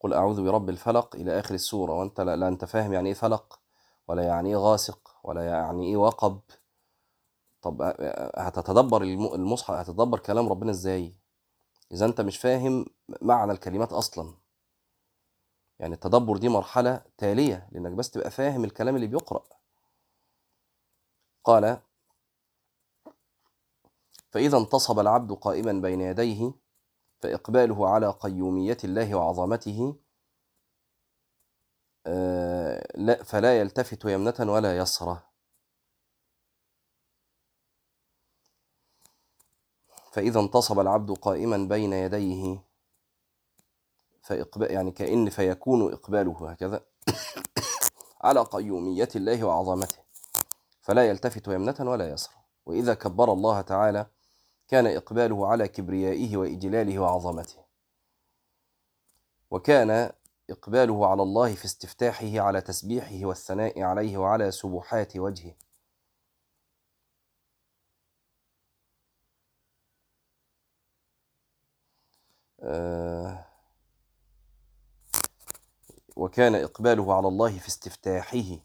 قل 0.00 0.14
أعوذ 0.14 0.42
برب 0.44 0.68
الفلق 0.70 1.16
إلى 1.16 1.38
آخر 1.40 1.54
السورة. 1.54 1.92
وأنت 1.92 2.20
لا, 2.20 2.36
لا 2.36 2.48
أنت 2.48 2.64
فاهم 2.64 2.92
يعني 2.92 3.08
إيه 3.08 3.14
فلق 3.14 3.60
ولا 4.08 4.22
يعني 4.22 4.48
إيه 4.48 4.56
غاسق. 4.56 5.09
ولا 5.24 5.44
يعني 5.44 5.86
إيه 5.86 5.96
وقب؟ 5.96 6.40
طب 7.62 7.82
هتتدبر 8.36 9.02
الم- 9.02 9.34
المصحف 9.34 9.70
هتتدبر 9.74 10.18
كلام 10.18 10.48
ربنا 10.48 10.70
إزاي؟ 10.70 11.14
إذا 11.92 12.06
أنت 12.06 12.20
مش 12.20 12.38
فاهم 12.38 12.86
معنى 13.22 13.52
الكلمات 13.52 13.92
أصلا. 13.92 14.34
يعني 15.78 15.94
التدبر 15.94 16.36
دي 16.36 16.48
مرحلة 16.48 17.04
تالية 17.18 17.68
لإنك 17.72 17.92
بس 17.92 18.10
تبقى 18.10 18.30
فاهم 18.30 18.64
الكلام 18.64 18.96
اللي 18.96 19.06
بيقرأ. 19.06 19.42
قال 21.44 21.80
فإذا 24.30 24.58
انتصب 24.58 24.98
العبد 24.98 25.32
قائما 25.32 25.72
بين 25.72 26.00
يديه 26.00 26.52
فإقباله 27.20 27.88
على 27.88 28.10
قيومية 28.10 28.76
الله 28.84 29.14
وعظمته 29.14 29.96
آه، 32.06 32.49
فلا 33.24 33.60
يلتفت 33.60 34.04
يمنة 34.04 34.52
ولا 34.52 34.76
يسرى 34.76 35.20
فإذا 40.12 40.40
انتصب 40.40 40.80
العبد 40.80 41.10
قائما 41.10 41.56
بين 41.56 41.92
يديه 41.92 42.62
فإقبال 44.22 44.70
يعني 44.70 44.90
كأن 44.90 45.30
فيكون 45.30 45.92
إقباله 45.92 46.50
هكذا 46.50 46.80
على 48.24 48.40
قيومية 48.40 49.08
الله 49.16 49.44
وعظمته. 49.44 49.98
فلا 50.80 51.08
يلتفت 51.08 51.48
يمنة 51.48 51.74
ولا 51.80 52.10
يسرى 52.10 52.34
وإذا 52.66 52.94
كبر 52.94 53.32
الله 53.32 53.60
تعالى 53.60 54.06
كان 54.68 54.86
إقباله 54.86 55.46
على 55.46 55.68
كبريائه 55.68 56.36
وإجلاله 56.36 56.98
وعظمته. 56.98 57.64
وكان 59.50 60.12
إقباله 60.50 61.06
على 61.06 61.22
الله 61.22 61.54
في 61.54 61.64
استفتاحه 61.64 62.40
على 62.40 62.60
تسبيحه 62.60 63.26
والثناء 63.26 63.82
عليه 63.82 64.16
وعلى 64.18 64.50
سبحات 64.50 65.16
وجهه. 65.16 65.54
آه، 72.62 73.46
وكان 76.16 76.54
إقباله 76.54 77.14
على 77.14 77.28
الله 77.28 77.58
في 77.58 77.68
استفتاحه 77.68 78.58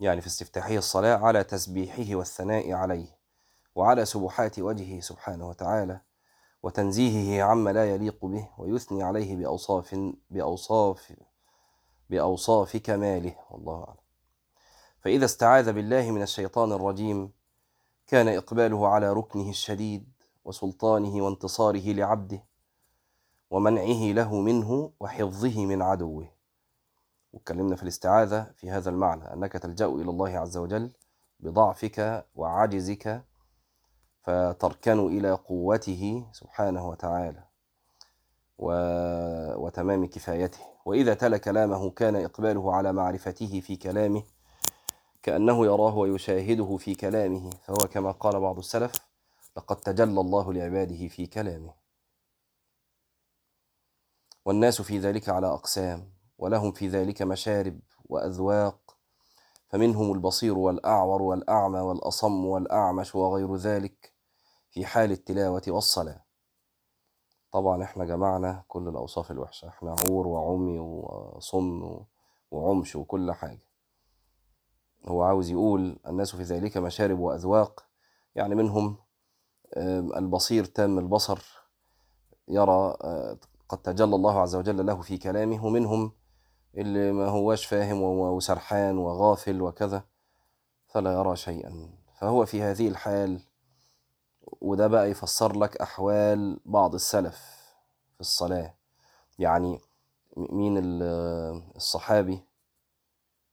يعني 0.00 0.20
في 0.20 0.26
استفتاحه 0.26 0.74
الصلاة 0.76 1.16
على 1.16 1.44
تسبيحه 1.44 2.14
والثناء 2.16 2.72
عليه 2.72 3.16
وعلى 3.74 4.04
سبحات 4.04 4.58
وجهه 4.58 5.00
سبحانه 5.00 5.48
وتعالى. 5.48 6.00
وتنزيهه 6.64 7.42
عما 7.42 7.70
لا 7.70 7.94
يليق 7.94 8.24
به 8.26 8.48
ويثني 8.58 9.02
عليه 9.02 9.36
بأوصاف 9.36 10.12
بأوصاف 10.30 11.12
بأوصاف 12.10 12.76
كماله. 12.76 13.34
والله 13.50 13.84
أعلم. 13.84 13.96
فإذا 15.00 15.24
استعاذ 15.24 15.72
بالله 15.72 16.10
من 16.10 16.22
الشيطان 16.22 16.72
الرجيم 16.72 17.32
كان 18.06 18.28
إقباله 18.28 18.88
على 18.88 19.12
ركنه 19.12 19.50
الشديد 19.50 20.12
وسلطانه 20.44 21.24
وانتصاره 21.24 21.92
لعبده 21.92 22.44
ومنعه 23.50 24.12
له 24.12 24.40
منه 24.40 24.92
وحفظه 25.00 25.66
من 25.66 25.82
عدوه. 25.82 26.28
واتكلمنا 27.32 27.76
في 27.76 27.82
الاستعاذة 27.82 28.52
في 28.56 28.70
هذا 28.70 28.90
المعنى 28.90 29.32
أنك 29.32 29.52
تلجأ 29.52 29.86
إلى 29.86 30.10
الله 30.10 30.38
عز 30.38 30.56
وجل 30.56 30.90
بضعفك 31.40 32.26
وعجزك 32.34 33.24
فتركن 34.24 35.06
إلى 35.06 35.32
قوته 35.32 36.26
سبحانه 36.32 36.88
وتعالى 36.88 37.44
و... 38.58 38.72
وتمام 39.64 40.06
كفايته. 40.06 40.58
وإذا 40.84 41.14
تلا 41.14 41.38
كلامه 41.38 41.90
كان 41.90 42.16
إقباله 42.16 42.74
على 42.74 42.92
معرفته 42.92 43.60
في 43.60 43.76
كلامه 43.76 44.22
كأنه 45.22 45.66
يراه 45.66 45.96
ويشاهده 45.96 46.76
في 46.76 46.94
كلامه 46.94 47.50
فهو 47.50 47.88
كما 47.92 48.10
قال 48.10 48.40
بعض 48.40 48.58
السلف 48.58 48.92
لقد 49.56 49.76
تجلى 49.76 50.20
الله 50.20 50.52
لعباده 50.52 51.08
في 51.08 51.26
كلامه. 51.26 51.74
والناس 54.44 54.82
في 54.82 54.98
ذلك 54.98 55.28
على 55.28 55.46
أقسام 55.46 56.12
ولهم 56.38 56.72
في 56.72 56.88
ذلك 56.88 57.22
مشارب 57.22 57.80
وأذواق 58.04 58.96
فمنهم 59.68 60.12
البصير 60.12 60.58
والأعور 60.58 61.22
والأعمى 61.22 61.80
والأصم 61.80 62.44
والأعمش 62.46 63.14
وغير 63.14 63.56
ذلك. 63.56 64.13
في 64.74 64.86
حال 64.86 65.12
التلاوة 65.12 65.62
والصلاة. 65.68 66.24
طبعا 67.52 67.82
إحنا 67.82 68.04
جمعنا 68.04 68.64
كل 68.68 68.88
الأوصاف 68.88 69.30
الوحشة. 69.30 69.68
إحنا 69.68 69.96
عور 70.04 70.26
وعمي 70.26 70.78
وصم 70.78 72.00
وعمش 72.50 72.96
وكل 72.96 73.32
حاجة. 73.32 73.64
هو 75.06 75.22
عاوز 75.22 75.50
يقول 75.50 75.98
الناس 76.06 76.36
في 76.36 76.42
ذلك 76.42 76.76
مشارب 76.76 77.18
وأذواق. 77.18 77.86
يعني 78.34 78.54
منهم 78.54 78.96
البصير 80.16 80.64
تام 80.64 80.98
البصر 80.98 81.42
يرى 82.48 82.96
آه، 83.02 83.38
قد 83.68 83.78
تجلى 83.78 84.16
الله 84.16 84.40
عز 84.40 84.56
وجل 84.56 84.86
له 84.86 85.00
في 85.00 85.18
كلامه. 85.18 85.64
ومنهم 85.64 86.12
اللي 86.74 87.12
ما 87.12 87.26
هواش 87.26 87.66
فاهم 87.66 88.02
وسرحان 88.02 88.98
وغافل 88.98 89.62
وكذا 89.62 90.04
فلا 90.86 91.12
يرى 91.12 91.36
شيئا. 91.36 91.98
فهو 92.20 92.46
في 92.46 92.62
هذه 92.62 92.88
الحال 92.88 93.53
وده 94.60 94.86
بقى 94.86 95.10
يفسر 95.10 95.58
لك 95.58 95.76
أحوال 95.76 96.60
بعض 96.64 96.94
السلف 96.94 97.36
في 98.14 98.20
الصلاة. 98.20 98.74
يعني 99.38 99.80
مين 100.36 100.78
ال- 100.78 101.02
الصحابي 101.76 102.44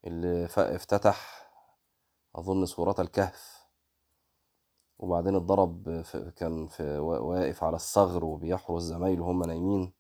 اللي 0.06 0.46
افتتح 0.58 1.50
أظن 2.36 2.66
سورة 2.66 2.96
الكهف 3.00 3.66
وبعدين 5.00 5.36
اتضرب 5.36 6.04
كان 6.36 6.68
في 6.68 6.98
وا- 6.98 7.18
واقف 7.20 7.64
على 7.64 7.76
الثغر 7.76 8.26
وبيحرس 8.26 8.82
زمايله 8.84 9.26
هم 9.26 9.44
نايمين 9.44 9.94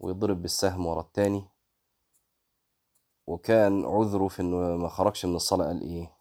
ويضرب 0.00 0.42
بالسهم 0.42 0.86
ورا 0.86 1.00
التاني. 1.00 1.48
وكان 3.26 3.84
عذره 3.84 4.28
في 4.28 4.42
إنه 4.42 4.56
ما 4.76 4.88
خرجش 4.88 5.24
من 5.26 5.34
الصلاة 5.36 5.66
قال 5.66 5.80
إيه؟ 5.82 6.12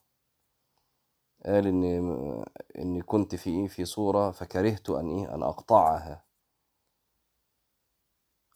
قال 1.45 1.67
ان 1.67 2.43
إني 2.77 3.01
كنت 3.01 3.35
في 3.35 3.49
إيه 3.49 3.67
في 3.67 3.85
صورة 3.85 4.31
فكرهت 4.31 4.89
أن 4.89 5.17
إيه 5.17 5.35
أن 5.35 5.43
أقطعها. 5.43 6.23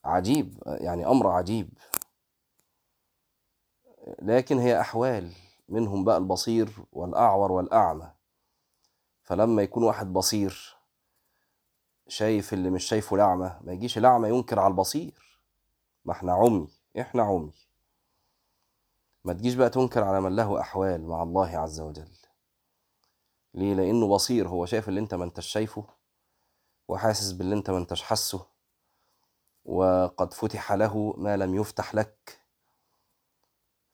عجيب 0.05 0.63
يعني 0.65 1.07
أمر 1.07 1.27
عجيب. 1.27 1.69
لكن 4.21 4.59
هي 4.59 4.79
أحوال 4.81 5.31
منهم 5.69 6.03
بقى 6.03 6.17
البصير 6.17 6.69
والأعور 6.91 7.51
والأعمى. 7.51 8.11
فلما 9.23 9.61
يكون 9.61 9.83
واحد 9.83 10.13
بصير 10.13 10.75
شايف 12.07 12.53
اللي 12.53 12.69
مش 12.69 12.83
شايفه 12.83 13.15
الأعمى 13.15 13.59
ما 13.61 13.73
يجيش 13.73 13.97
الأعمى 13.97 14.29
ينكر 14.29 14.59
على 14.59 14.71
البصير. 14.71 15.39
ما 16.05 16.13
إحنا 16.13 16.33
عمي 16.33 16.67
إحنا 16.99 17.23
عمي. 17.23 17.53
ما 19.23 19.33
تجيش 19.33 19.53
بقى 19.53 19.69
تنكر 19.69 20.03
على 20.03 20.21
من 20.21 20.35
له 20.35 20.59
أحوال 20.61 21.07
مع 21.07 21.23
الله 21.23 21.57
عز 21.57 21.79
وجل. 21.79 22.11
ليه؟ 23.55 23.73
لأنه 23.73 24.07
بصير 24.07 24.47
هو 24.47 24.65
شايف 24.65 24.89
اللي 24.89 24.99
أنت 24.99 25.13
ما 25.13 25.23
أنتش 25.23 25.45
شايفه 25.47 25.85
وحاسس 26.87 27.31
باللي 27.31 27.55
أنت 27.55 27.69
ما 27.69 27.77
أنتش 27.77 28.01
حاسه 28.01 28.45
وقد 29.65 30.33
فتح 30.33 30.71
له 30.73 31.13
ما 31.17 31.37
لم 31.37 31.55
يفتح 31.55 31.95
لك. 31.95 32.39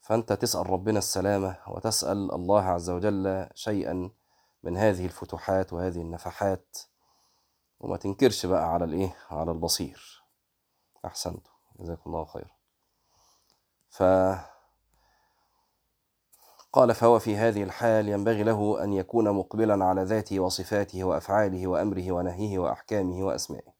فأنت 0.00 0.32
تسأل 0.32 0.70
ربنا 0.70 0.98
السلامة 0.98 1.56
وتسأل 1.68 2.32
الله 2.34 2.62
عز 2.62 2.90
وجل 2.90 3.48
شيئا 3.54 4.10
من 4.62 4.76
هذه 4.76 5.04
الفتوحات 5.04 5.72
وهذه 5.72 6.00
النفحات. 6.00 6.78
وما 7.80 7.96
تنكرش 7.96 8.46
بقى 8.46 8.72
على 8.72 8.84
الإيه؟ 8.84 9.16
على 9.30 9.50
البصير. 9.50 10.22
احسنت 11.04 11.46
جزاكم 11.80 12.10
الله 12.10 12.24
خير 12.24 12.54
ف 13.88 14.02
قال 16.72 16.94
فهو 16.94 17.18
في 17.18 17.36
هذه 17.36 17.62
الحال 17.62 18.08
ينبغي 18.08 18.42
له 18.42 18.84
أن 18.84 18.92
يكون 18.92 19.30
مقبلا 19.30 19.84
على 19.84 20.02
ذاته 20.02 20.40
وصفاته 20.40 21.04
وأفعاله 21.04 21.66
وأمره 21.66 22.12
ونهيه 22.12 22.58
وأحكامه 22.58 23.24
وأسمائه. 23.24 23.72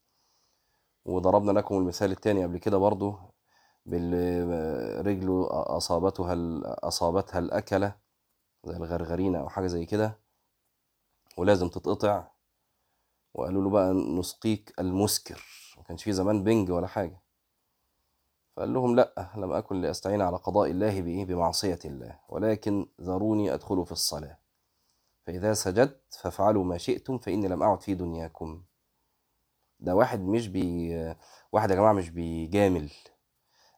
وضربنا 1.04 1.52
لكم 1.52 1.76
المثال 1.76 2.10
الثاني 2.10 2.44
قبل 2.44 2.58
كده 2.58 2.78
برضه 2.78 3.18
بالرجل 3.86 5.46
أصابتها 5.50 6.36
أصابتها 6.88 7.38
الأكلة 7.38 7.96
زي 8.64 8.76
الغرغرينة 8.76 9.40
أو 9.40 9.48
حاجة 9.48 9.66
زي 9.66 9.86
كده 9.86 10.18
ولازم 11.36 11.68
تتقطع. 11.68 12.28
وقالوا 13.34 13.62
له 13.62 13.70
بقى 13.70 13.92
نسقيك 13.92 14.74
المسكر. 14.78 15.44
ما 15.76 15.82
كانش 15.82 16.04
في 16.04 16.12
زمان 16.12 16.44
بنج 16.44 16.70
ولا 16.70 16.86
حاجة. 16.86 17.21
فقال 18.56 18.72
لهم 18.74 18.96
لا 18.96 19.30
لم 19.36 19.52
أكن 19.52 19.80
لأستعين 19.80 20.22
على 20.22 20.36
قضاء 20.36 20.70
الله 20.70 21.00
بإيه 21.00 21.24
بمعصية 21.24 21.78
الله 21.84 22.18
ولكن 22.28 22.86
ذروني 23.00 23.54
أدخل 23.54 23.86
في 23.86 23.92
الصلاة. 23.92 24.38
فإذا 25.26 25.54
سجدت 25.54 26.14
فافعلوا 26.20 26.64
ما 26.64 26.78
شئتم 26.78 27.18
فإني 27.18 27.48
لم 27.48 27.62
أعد 27.62 27.80
في 27.82 27.94
دنياكم. 27.94 28.62
ده 29.80 29.94
واحد 29.94 30.20
مش 30.20 30.48
بي 30.48 30.94
واحد 31.52 31.70
يا 31.70 31.74
جماعة 31.74 31.92
مش 31.92 32.10
بيجامل. 32.10 32.90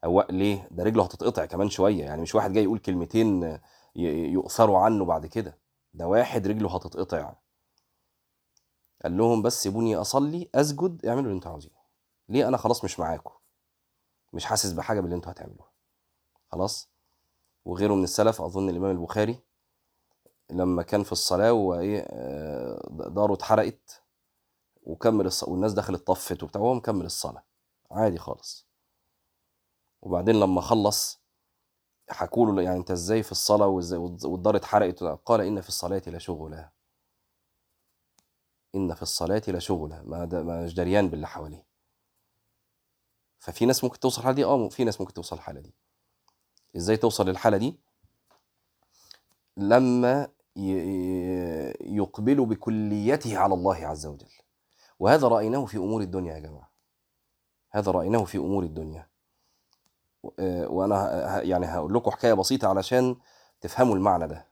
أو 0.05 0.23
ليه؟ 0.31 0.69
ده 0.71 0.85
رجله 0.85 1.05
هتتقطع 1.05 1.45
كمان 1.45 1.69
شوية 1.69 2.05
يعني 2.05 2.23
مش 2.23 2.35
واحد 2.35 2.53
جاي 2.53 2.65
يقول 2.65 2.79
كلمتين 2.79 3.59
يؤثروا 3.97 4.79
عنه 4.79 5.05
بعد 5.05 5.27
كده. 5.27 5.59
ده 5.95 6.07
واحد 6.09 6.47
رجله 6.47 6.77
هتتقطع. 6.77 7.35
قال 9.03 9.17
لهم 9.17 9.43
بس 9.43 9.63
سيبوني 9.63 9.97
أصلي 9.97 10.51
أسجد 10.55 11.07
اعملوا 11.07 11.25
اللي 11.25 11.35
أنتوا 11.37 11.51
عاوزينه. 11.51 11.75
ليه 12.29 12.49
أنا 12.49 12.57
خلاص 12.57 12.85
مش 12.85 13.01
معاكم؟ 13.01 13.35
مش 14.35 14.45
حاسس 14.45 14.73
بحاجة 14.73 15.01
باللي 15.01 15.17
أنتوا 15.17 15.33
هتعملوها. 15.33 15.71
خلاص؟ 16.53 16.89
وغيره 17.65 17.95
من 17.95 18.05
السلف 18.05 18.41
أظن 18.41 18.69
الإمام 18.69 18.91
البخاري 18.91 19.39
لما 20.51 20.83
كان 20.83 21.03
في 21.03 21.13
الصلاة 21.13 21.53
وإيه 21.53 22.01
داره 22.91 23.35
اتحرقت 23.35 24.03
وكمل 24.83 25.27
الصلاة 25.27 25.51
والناس 25.51 25.73
دخلت 25.73 26.07
طفت 26.07 26.43
وبتاع 26.43 26.61
وهو 26.61 26.75
مكمل 26.75 27.05
الصلاة. 27.07 27.45
عادي 27.91 28.19
خالص. 28.19 28.67
وبعدين 30.03 30.41
لما 30.41 30.61
خلص 30.61 31.21
حكوا 32.11 32.53
له 32.53 32.63
يعني 32.63 32.77
انت 32.79 32.91
إزاي 32.91 33.23
في 33.23 33.33
الصلاة 33.33 33.67
وازاي 33.67 33.99
والدار 33.99 34.57
اتحرقت؟ 34.57 35.03
قال 35.05 35.41
إن 35.41 35.61
في 35.61 35.69
الصلاة 35.69 36.03
لشغلا 36.07 36.71
إن 38.75 38.95
في 38.95 39.03
الصلاة 39.03 39.43
لشغلة 39.49 40.03
ما 40.03 40.27
مش 40.65 40.75
دريان 40.75 41.09
باللي 41.11 41.27
حواليه. 41.27 41.74
ففي 43.45 43.67
ناس 43.67 43.85
ممكن 43.85 44.01
توصل 44.01 44.21
الحالة 44.21 44.37
دي؟ 44.37 44.45
آه 44.45 44.69
في 44.69 44.85
ناس 44.85 45.01
ممكن 45.01 45.15
توصل 45.15 45.37
الحالة 45.37 45.61
دي. 45.61 45.75
إزاي 46.77 46.97
توصل 46.97 47.29
للحالة 47.29 47.57
دي؟ 47.57 47.81
لما 49.57 50.29
يقبل 51.81 52.47
بكليته 52.47 53.39
على 53.39 53.55
الله 53.55 53.87
عز 53.87 54.07
وجل. 54.07 54.29
وهذا 54.99 55.29
رأيناه 55.29 55.65
في 55.65 55.77
أمور 55.77 56.01
الدنيا 56.03 56.35
يا 56.35 56.39
جماعة. 56.39 56.71
هذا 57.71 57.91
رأيناه 57.91 58.25
في 58.25 58.39
أمور 58.39 58.63
الدنيا. 58.63 59.09
وأنا 60.49 61.43
يعني 61.43 61.67
هقول 61.67 61.95
لكم 61.95 62.11
حكاية 62.11 62.33
بسيطة 62.33 62.69
علشان 62.69 63.17
تفهموا 63.61 63.95
المعنى 63.95 64.29
ده. 64.29 64.49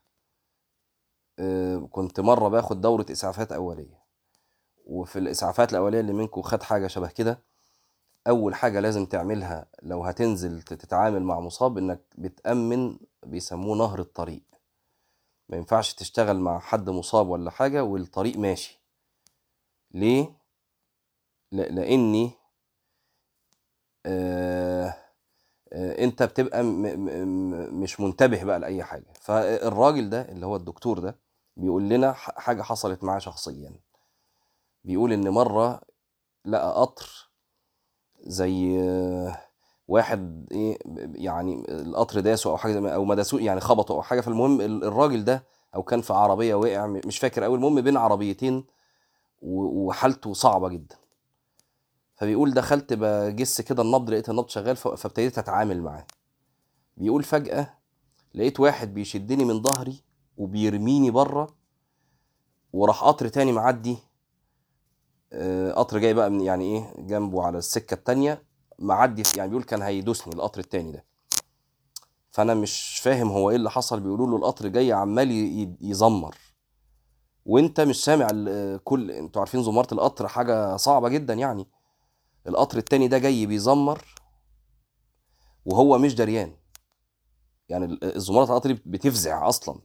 كنت 1.90 2.20
مرة 2.20 2.48
باخد 2.48 2.80
دورة 2.80 3.06
إسعافات 3.10 3.52
أولية. 3.52 4.02
وفي 4.86 5.18
الإسعافات 5.18 5.72
الأولية 5.72 6.00
اللي 6.00 6.12
منكم 6.12 6.42
خد 6.42 6.62
حاجة 6.62 6.86
شبه 6.86 7.08
كده 7.08 7.51
أول 8.28 8.54
حاجة 8.54 8.80
لازم 8.80 9.06
تعملها 9.06 9.66
لو 9.82 10.04
هتنزل 10.04 10.62
تتعامل 10.62 11.22
مع 11.22 11.40
مصاب 11.40 11.78
إنك 11.78 12.00
بتأمن 12.18 12.98
بيسموه 13.22 13.76
نهر 13.76 14.00
الطريق. 14.00 14.42
ما 15.48 15.56
ينفعش 15.56 15.94
تشتغل 15.94 16.38
مع 16.40 16.58
حد 16.58 16.90
مصاب 16.90 17.28
ولا 17.28 17.50
حاجة 17.50 17.84
والطريق 17.84 18.36
ماشي. 18.38 18.80
ليه؟ 19.94 20.32
لأني 21.52 22.30
آه 24.06 24.94
آه 25.72 26.04
أنت 26.04 26.22
بتبقى 26.22 26.62
م 26.62 26.82
م 26.82 27.80
مش 27.82 28.00
منتبه 28.00 28.44
بقى 28.44 28.58
لأي 28.60 28.82
حاجة. 28.84 29.12
فالراجل 29.20 30.10
ده 30.10 30.22
اللي 30.22 30.46
هو 30.46 30.56
الدكتور 30.56 30.98
ده 30.98 31.18
بيقول 31.56 31.88
لنا 31.88 32.12
حاجة 32.12 32.62
حصلت 32.62 33.04
معاه 33.04 33.18
شخصيا. 33.18 33.72
بيقول 34.84 35.12
إن 35.12 35.28
مرة 35.28 35.80
لقى 36.44 36.74
قطر 36.80 37.31
زي 38.22 38.78
واحد 39.88 40.46
إيه 40.52 40.78
يعني 41.14 41.64
القطر 41.68 42.20
داسه 42.20 42.50
أو 42.50 42.56
حاجة 42.56 42.94
أو 42.94 43.04
ما 43.04 43.14
داسوه 43.14 43.40
يعني 43.40 43.60
خبطه 43.60 43.92
أو 43.92 44.02
حاجة 44.02 44.20
فالمهم 44.20 44.60
الراجل 44.60 45.24
ده 45.24 45.44
أو 45.74 45.82
كان 45.82 46.00
في 46.00 46.12
عربية 46.12 46.54
وقع 46.54 46.86
مش 46.86 47.18
فاكر 47.18 47.44
قوي 47.44 47.56
المهم 47.56 47.80
بين 47.80 47.96
عربيتين 47.96 48.64
وحالته 49.42 50.32
صعبة 50.32 50.68
جدا. 50.68 50.96
فبيقول 52.14 52.54
دخلت 52.54 52.92
بجس 52.92 53.60
كده 53.60 53.82
النبض 53.82 54.10
لقيت 54.10 54.28
النبض 54.28 54.48
شغال 54.48 54.76
فابتديت 54.76 55.38
أتعامل 55.38 55.82
معاه. 55.82 56.06
بيقول 56.96 57.22
فجأة 57.22 57.74
لقيت 58.34 58.60
واحد 58.60 58.94
بيشدني 58.94 59.44
من 59.44 59.62
ظهري 59.62 60.02
وبيرميني 60.36 61.10
بره 61.10 61.46
وراح 62.72 63.04
قطر 63.04 63.28
تاني 63.28 63.52
معدي 63.52 63.98
قطر 65.76 65.98
جاي 65.98 66.14
بقى 66.14 66.30
من 66.30 66.40
يعني 66.40 66.64
إيه 66.64 66.94
جنبه 66.98 67.42
على 67.42 67.58
السكة 67.58 67.94
التانية. 67.94 68.44
معدي 68.78 69.22
يعني 69.36 69.48
بيقول 69.48 69.64
كان 69.64 69.82
هيدوسني 69.82 70.34
القطر 70.34 70.60
التاني 70.60 70.92
ده. 70.92 71.04
فأنا 72.30 72.54
مش 72.54 73.00
فاهم 73.02 73.28
هو 73.28 73.50
إيه 73.50 73.56
اللي 73.56 73.70
حصل. 73.70 74.00
بيقولوا 74.00 74.26
له 74.26 74.36
القطر 74.36 74.68
جاي 74.68 74.92
عمال 74.92 75.30
يزمر. 75.80 76.36
وأنت 77.46 77.80
مش 77.80 78.04
سامع 78.04 78.28
كل 78.84 79.10
أنتوا 79.10 79.42
عارفين 79.42 79.62
زمارة 79.62 79.94
القطر 79.94 80.28
حاجة 80.28 80.76
صعبة 80.76 81.08
جدا 81.08 81.34
يعني. 81.34 81.68
القطر 82.46 82.78
التاني 82.78 83.08
ده 83.08 83.18
جاي 83.18 83.46
بيزمر 83.46 84.04
وهو 85.64 85.98
مش 85.98 86.14
دريان. 86.14 86.56
يعني 87.68 87.98
زمارة 88.02 88.44
القطر 88.44 88.78
بتفزع 88.86 89.48
أصلا. 89.48 89.80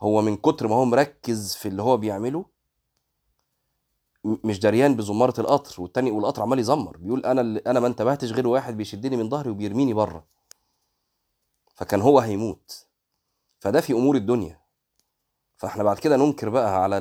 هو 0.00 0.22
من 0.22 0.36
كتر 0.36 0.68
ما 0.68 0.74
هو 0.74 0.84
مركز 0.84 1.54
في 1.54 1.68
اللي 1.68 1.82
هو 1.82 1.96
بيعمله 1.96 2.44
مش 4.24 4.60
دريان 4.60 4.96
بزمارة 4.96 5.40
القطر 5.40 5.82
والتاني 5.82 6.10
والقطر 6.10 6.42
عمال 6.42 6.58
يزمر 6.58 6.96
بيقول 6.96 7.26
أنا 7.26 7.60
أنا 7.66 7.80
ما 7.80 7.86
انتبهتش 7.86 8.32
غير 8.32 8.46
واحد 8.48 8.76
بيشدني 8.76 9.16
من 9.16 9.28
ظهري 9.30 9.50
وبيرميني 9.50 9.94
بره. 9.94 10.24
فكان 11.74 12.00
هو 12.00 12.18
هيموت. 12.18 12.86
فده 13.60 13.80
في 13.80 13.92
أمور 13.92 14.16
الدنيا. 14.16 14.60
فإحنا 15.56 15.82
بعد 15.82 15.98
كده 15.98 16.16
ننكر 16.16 16.48
بقى 16.48 16.82
على 16.82 16.98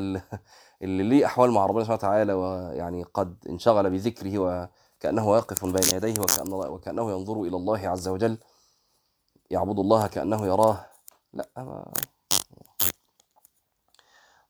اللي 0.82 1.04
ليه 1.04 1.26
أحوال 1.26 1.52
مع 1.52 1.66
ربنا 1.66 1.84
سبحانه 1.84 1.98
وتعالى 2.00 2.34
ويعني 2.34 3.04
قد 3.04 3.38
انشغل 3.50 3.90
بذكره 3.90 4.40
وكأنه 4.40 5.30
واقف 5.30 5.66
بين 5.66 5.96
يديه 5.96 6.22
وكأن 6.22 6.54
وكأنه 6.54 7.12
ينظر 7.12 7.42
إلى 7.42 7.56
الله 7.58 7.88
عز 7.88 8.08
وجل. 8.08 8.38
يعبد 9.52 9.80
الله 9.80 10.08
كأنه 10.08 10.46
يراه. 10.48 10.86
لا 11.34 11.92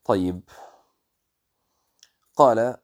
طيب. 0.06 0.42
قال 2.40 2.78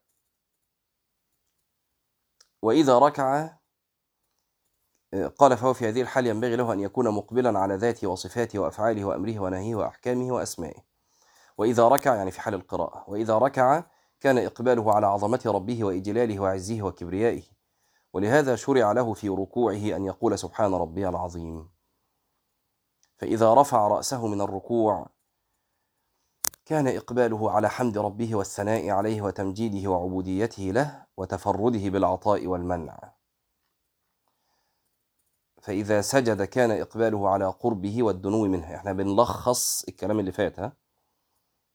وإذا 2.61 2.99
ركع 2.99 3.57
قال 5.37 5.57
فهو 5.57 5.73
في 5.73 5.89
هذه 5.89 6.01
الحال 6.01 6.27
ينبغي 6.27 6.55
له 6.55 6.73
أن 6.73 6.79
يكون 6.79 7.09
مقبلا 7.09 7.59
على 7.59 7.75
ذاته 7.75 8.07
وصفاته 8.07 8.59
وأفعاله 8.59 9.05
وأمره 9.05 9.39
ونهيه 9.39 9.75
وأحكامه 9.75 10.33
وأسمائه. 10.33 10.83
وإذا 11.57 11.87
ركع 11.87 12.15
يعني 12.15 12.31
في 12.31 12.41
حال 12.41 12.53
القراءة 12.53 13.09
وإذا 13.09 13.37
ركع 13.37 13.83
كان 14.19 14.37
إقباله 14.37 14.93
على 14.93 15.07
عظمة 15.07 15.41
ربه 15.45 15.83
وإجلاله 15.83 16.39
وعزه 16.39 16.81
وكبريائه. 16.81 17.43
ولهذا 18.13 18.55
شرع 18.55 18.91
له 18.91 19.13
في 19.13 19.29
ركوعه 19.29 19.95
أن 19.95 20.05
يقول 20.05 20.39
سبحان 20.39 20.73
ربي 20.73 21.09
العظيم. 21.09 21.69
فإذا 23.17 23.53
رفع 23.53 23.87
رأسه 23.87 24.27
من 24.27 24.41
الركوع 24.41 25.14
كان 26.65 26.87
إقباله 26.87 27.51
على 27.51 27.69
حمد 27.69 27.97
ربه 27.97 28.35
والثناء 28.35 28.89
عليه 28.89 29.21
وتمجيده 29.21 29.89
وعبوديته 29.89 30.63
له 30.63 31.05
وتفرده 31.17 31.89
بالعطاء 31.89 32.47
والمنع. 32.47 33.13
فإذا 35.61 36.01
سجد 36.01 36.43
كان 36.43 36.71
إقباله 36.71 37.29
على 37.29 37.45
قربه 37.45 38.03
والدنو 38.03 38.45
منه. 38.47 38.75
إحنا 38.75 38.93
بنلخص 38.93 39.83
الكلام 39.87 40.19
اللي 40.19 40.31
فات 40.31 40.59
ها؟ 40.59 40.73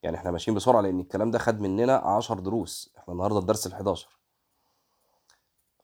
يعني 0.02 0.16
إحنا 0.16 0.30
ماشيين 0.30 0.56
بسرعة 0.56 0.80
لأن 0.80 1.00
الكلام 1.00 1.30
ده 1.30 1.38
خد 1.38 1.60
مننا 1.60 1.96
عشر 1.96 2.38
دروس. 2.38 2.94
إحنا 2.98 3.12
النهاردة 3.14 3.38
الدرس 3.38 3.66
الحداشر. 3.66 4.18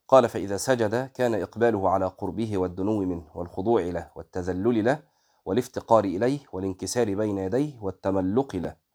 قال 0.09 0.29
فإذا 0.29 0.57
سجد 0.57 1.07
كان 1.07 1.35
إقباله 1.35 1.89
على 1.91 2.07
قربه 2.07 2.59
والدنو 2.59 3.01
منه 3.01 3.31
والخضوع 3.35 3.83
له 3.83 4.11
والتذلل 4.15 4.85
له 4.85 5.03
والافتقار 5.45 6.05
إليه 6.05 6.39
والانكسار 6.53 7.15
بين 7.15 7.39
يديه 7.39 7.81
والتملق 7.81 8.57
له. 8.57 8.86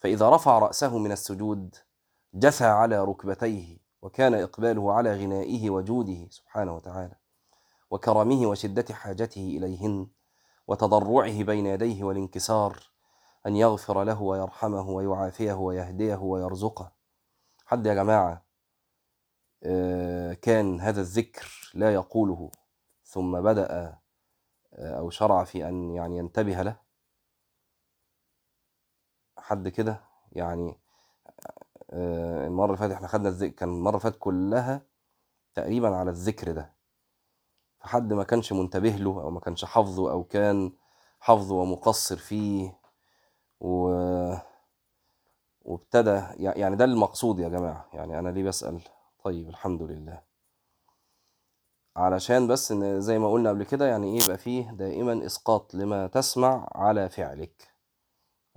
فإذا 0.00 0.30
رفع 0.30 0.58
رأسه 0.58 0.98
من 0.98 1.12
السجود 1.12 1.74
جثى 2.34 2.64
على 2.64 3.04
ركبتيه 3.04 3.78
وكان 4.02 4.34
إقباله 4.34 4.92
على 4.92 5.12
غنائه 5.24 5.70
وجوده 5.70 6.28
سبحانه 6.30 6.76
وتعالى 6.76 7.16
وكرمه 7.90 8.46
وشدة 8.46 8.94
حاجته 8.94 9.56
إليهن 9.56 10.06
وتضرعه 10.66 11.42
بين 11.42 11.66
يديه 11.66 12.04
والانكسار 12.04 12.90
أن 13.46 13.56
يغفر 13.56 14.04
له 14.04 14.22
ويرحمه 14.22 14.88
ويعافيه 14.88 15.52
ويهديه 15.52 16.16
ويرزقه. 16.16 16.92
حد 17.66 17.86
يا 17.86 17.94
جماعة 17.94 18.44
كان 20.42 20.80
هذا 20.80 21.00
الذكر 21.00 21.70
لا 21.74 21.94
يقوله 21.94 22.50
ثم 23.04 23.40
بدأ 23.40 23.98
أو 24.72 25.10
شرع 25.10 25.44
في 25.44 25.68
أن 25.68 25.90
يعني 25.90 26.18
ينتبه 26.18 26.62
له؟ 26.62 26.87
حد 29.48 29.68
كده 29.68 30.00
يعني 30.32 30.76
المرة 31.92 32.66
اللي 32.66 32.76
فاتت 32.76 32.92
إحنا 32.92 33.08
خدنا 33.08 33.48
كان 33.48 33.68
المرة 33.68 33.90
اللي 33.90 34.00
فاتت 34.00 34.16
كلها 34.18 34.82
تقريبا 35.54 35.96
على 35.96 36.10
الذكر 36.10 36.52
ده. 36.52 36.72
فحد 37.80 38.12
ما 38.12 38.24
كانش 38.24 38.52
منتبه 38.52 38.90
له 38.90 39.22
أو 39.22 39.30
ما 39.30 39.40
كانش 39.40 39.64
حافظه 39.64 40.10
أو 40.10 40.24
كان 40.24 40.72
حافظه 41.20 41.54
ومقصر 41.54 42.16
فيه 42.16 42.78
و... 43.60 43.88
وابتدى 45.62 46.22
يعني 46.36 46.76
ده 46.76 46.84
المقصود 46.84 47.38
يا 47.38 47.48
جماعة. 47.48 47.88
يعني 47.92 48.18
أنا 48.18 48.28
ليه 48.28 48.44
بسأل؟ 48.44 48.80
طيب 49.24 49.48
الحمد 49.48 49.82
لله. 49.82 50.22
علشان 51.96 52.46
بس 52.46 52.72
إن 52.72 53.00
زي 53.00 53.18
ما 53.18 53.32
قلنا 53.32 53.50
قبل 53.50 53.64
كده 53.64 53.86
يعني 53.86 54.06
إيه 54.18 54.24
يبقى 54.24 54.38
فيه 54.38 54.70
دائما 54.70 55.26
إسقاط 55.26 55.74
لما 55.74 56.06
تسمع 56.06 56.68
على 56.74 57.08
فعلك. 57.08 57.67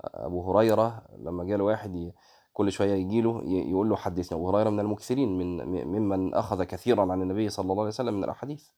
أبو 0.04 0.50
هريرة 0.52 1.02
لما 1.18 1.44
جاله 1.44 1.64
واحد 1.64 2.12
كل 2.52 2.72
شوية 2.72 2.94
يجي 2.94 3.20
له 3.20 3.42
يقول 3.44 3.88
له 3.88 3.96
حدثني. 3.96 4.38
أبو 4.38 4.50
هريرة 4.50 4.70
من 4.70 4.80
المكثرين 4.80 5.38
من 5.38 5.84
ممن 5.84 6.34
أخذ 6.34 6.62
كثيرا 6.62 7.12
عن 7.12 7.22
النبي 7.22 7.48
صلى 7.48 7.62
الله 7.62 7.80
عليه 7.80 7.88
وسلم 7.88 8.14
من 8.14 8.24
الأحاديث. 8.24 8.68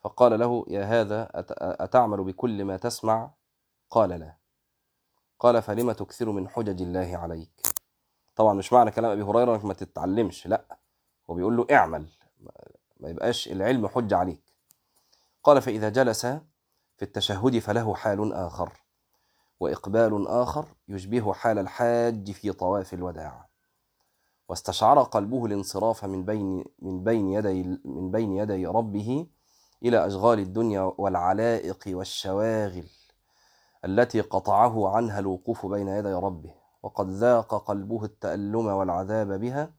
فقال 0.00 0.38
له 0.40 0.64
يا 0.68 0.84
هذا 0.84 1.30
أتعمل 1.60 2.24
بكل 2.24 2.64
ما 2.64 2.76
تسمع؟ 2.76 3.30
قال 3.90 4.10
لا. 4.10 4.36
قال 5.38 5.62
فلم 5.62 5.92
تكثر 5.92 6.30
من 6.30 6.48
حجج 6.48 6.82
الله 6.82 7.16
عليك؟ 7.16 7.66
طبعا 8.36 8.54
مش 8.54 8.72
معنى 8.72 8.90
كلام 8.90 9.10
أبي 9.10 9.22
هريرة 9.22 9.54
إنك 9.54 9.64
ما 9.64 9.74
تتعلمش 9.74 10.46
لا. 10.46 10.78
هو 11.30 11.34
بيقول 11.34 11.56
له 11.56 11.66
اعمل 11.70 12.06
ما 13.00 13.08
يبقاش 13.08 13.48
العلم 13.48 13.88
حجة 13.88 14.16
عليك. 14.16 14.42
قال 15.42 15.62
فإذا 15.62 15.88
جلس 15.88 16.26
في 16.96 17.02
التشهد 17.02 17.58
فله 17.58 17.94
حال 17.94 18.32
آخر. 18.32 18.81
وإقبال 19.62 20.28
آخر 20.28 20.66
يشبه 20.88 21.32
حال 21.32 21.58
الحاج 21.58 22.30
في 22.30 22.52
طواف 22.52 22.94
الوداع. 22.94 23.48
واستشعر 24.48 25.02
قلبه 25.02 25.46
الانصراف 25.46 26.04
من 26.04 26.24
بين 26.24 26.64
من 26.78 27.04
بين 27.04 27.28
يدي 27.28 27.80
من 27.84 28.10
بين 28.10 28.32
يدي 28.32 28.66
ربه 28.66 29.26
إلى 29.82 30.06
أشغال 30.06 30.38
الدنيا 30.38 30.80
والعلائق 30.98 31.84
والشواغل 31.86 32.84
التي 33.84 34.20
قطعه 34.20 34.88
عنها 34.96 35.18
الوقوف 35.18 35.66
بين 35.66 35.88
يدي 35.88 36.12
ربه. 36.12 36.54
وقد 36.82 37.08
ذاق 37.10 37.54
قلبه 37.54 38.04
التألم 38.04 38.66
والعذاب 38.66 39.40
بها 39.40 39.74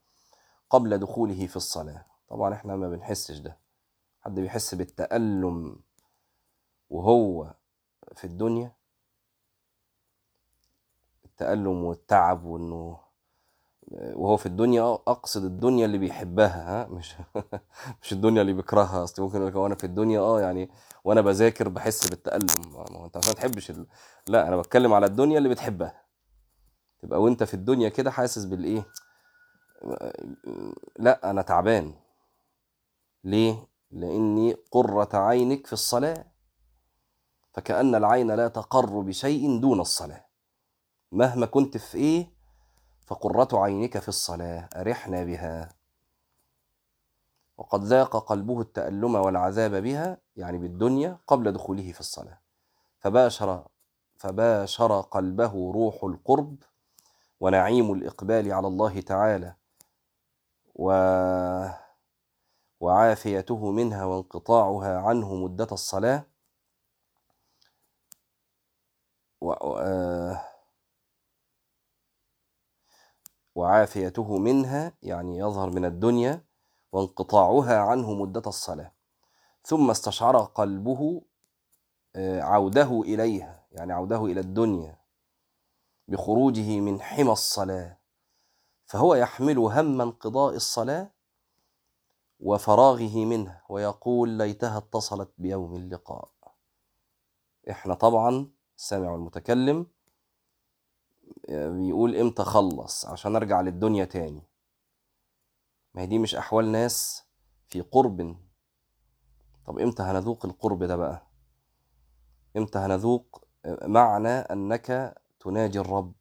قبل 0.69 0.97
دخوله 0.97 1.47
في 1.47 1.55
الصلاة. 1.55 2.05
طبعا 2.29 2.53
إحنا 2.53 2.75
ما 2.75 2.89
بنحسش 2.89 3.37
ده. 3.37 3.57
حد 4.21 4.35
بيحس 4.35 4.75
بالتألم 4.75 5.79
وهو 6.89 7.53
في 8.15 8.23
الدنيا؟ 8.23 8.82
التألم 11.33 11.83
والتعب 11.83 12.43
وإنه 12.45 12.99
وهو 13.91 14.37
في 14.37 14.45
الدنيا 14.45 14.81
أقصد 14.93 15.43
الدنيا 15.43 15.85
اللي 15.85 15.97
بيحبها 15.97 16.81
ها؟ 16.83 16.87
مش 16.87 17.15
مش 18.01 18.13
الدنيا 18.13 18.41
اللي 18.41 18.53
بيكرهها. 18.53 19.03
أصل 19.03 19.21
ممكن 19.21 19.41
يقول 19.41 19.57
وأنا 19.57 19.75
في 19.75 19.83
الدنيا 19.83 20.19
آه 20.19 20.41
يعني 20.41 20.69
وأنا 21.03 21.21
بذاكر 21.21 21.69
بحس 21.69 22.09
بالتألم. 22.09 22.47
ما 22.73 22.97
هو 22.97 23.05
أنت 23.05 23.17
عشان 23.17 23.29
ما 23.29 23.35
تحبش 23.35 23.69
ال... 23.69 23.85
لا 24.27 24.47
أنا 24.47 24.57
بتكلم 24.57 24.93
على 24.93 25.05
الدنيا 25.05 25.37
اللي 25.37 25.49
بتحبها. 25.49 26.01
تبقى 27.01 27.21
وأنت 27.21 27.43
في 27.43 27.53
الدنيا 27.53 27.89
كده 27.89 28.11
حاسس 28.11 28.45
بالإيه؟ 28.45 28.85
لا 30.99 31.29
أنا 31.29 31.41
تعبان. 31.41 31.93
ليه؟ 33.23 33.67
لإني 33.91 34.55
قرة 34.71 35.09
عينك 35.13 35.67
في 35.67 35.73
الصلاة. 35.73 36.25
فكأن 37.53 37.95
العين 37.95 38.31
لا 38.31 38.47
تقر 38.47 38.99
بشيء 38.99 39.59
دون 39.59 39.79
الصلاة. 39.79 40.25
مهما 41.13 41.45
كنت 41.45 41.77
في 41.77 41.97
إيه 41.97 42.31
فقرة 43.05 43.59
عينك 43.63 43.99
في 43.99 44.07
الصلاة 44.07 44.69
أرحنا 44.75 45.23
بها. 45.23 45.69
وقد 47.57 47.83
ذاق 47.83 48.17
قلبه 48.17 48.61
التألم 48.61 49.15
والعذاب 49.15 49.75
بها 49.75 50.17
يعني 50.35 50.57
بالدنيا 50.57 51.17
قبل 51.27 51.51
دخوله 51.51 51.91
في 51.91 51.99
الصلاة. 51.99 52.39
فباشر 52.99 53.67
فباشر 54.17 55.01
قلبه 55.01 55.71
روح 55.73 56.03
القرب 56.03 56.55
ونعيم 57.39 57.93
الإقبال 57.93 58.51
على 58.53 58.67
الله 58.67 59.01
تعالى. 59.01 59.55
و 60.75 60.91
وعافيته 62.79 63.71
منها 63.71 64.05
وانقطاعها 64.05 64.99
عنه 64.99 65.35
مدة 65.35 65.67
الصلاة. 65.71 66.25
و... 69.41 69.53
وعافيته 73.55 74.37
منها 74.37 74.93
يعني 75.03 75.37
يظهر 75.37 75.69
من 75.69 75.85
الدنيا 75.85 76.43
وانقطاعها 76.91 77.77
عنه 77.77 78.13
مدة 78.13 78.43
الصلاة. 78.47 78.91
ثم 79.63 79.89
استشعر 79.89 80.37
قلبه 80.37 81.21
عوده 82.15 83.01
إليها 83.01 83.65
يعني 83.71 83.93
عوده 83.93 84.25
إلى 84.25 84.39
الدنيا 84.39 84.99
بخروجه 86.07 86.79
من 86.79 87.01
حمى 87.01 87.31
الصلاة. 87.31 87.97
فهو 88.85 89.15
يحمل 89.15 89.57
هم 89.57 90.01
انقضاء 90.01 90.55
الصلاة 90.55 91.11
وفراغه 92.39 93.25
منها 93.25 93.63
ويقول 93.69 94.29
ليتها 94.29 94.77
اتصلت 94.77 95.31
بيوم 95.37 95.75
اللقاء 95.75 96.31
إحنا 97.69 97.93
طبعا 97.93 98.51
السامع 98.77 99.15
المتكلم 99.15 99.87
بيقول 101.49 102.15
إمتى 102.15 102.41
اخلص 102.41 103.05
عشان 103.05 103.35
ارجع 103.35 103.61
للدنيا 103.61 104.05
تاني. 104.05 104.43
ما 105.93 106.01
هي 106.01 106.05
دي 106.05 106.19
مش 106.19 106.35
أحوال 106.35 106.71
ناس 106.71 107.23
في 107.67 107.81
قرب. 107.81 108.37
طب 109.65 109.79
إمتى 109.79 110.03
هنذوق 110.03 110.45
القرب 110.45 110.83
ده 110.83 110.95
بقى؟ 110.95 111.27
إمتى 112.57 112.79
هنذوق 112.79 113.47
معنى 113.83 114.29
أنك 114.29 115.15
تناجي 115.39 115.79
الرب 115.79 116.13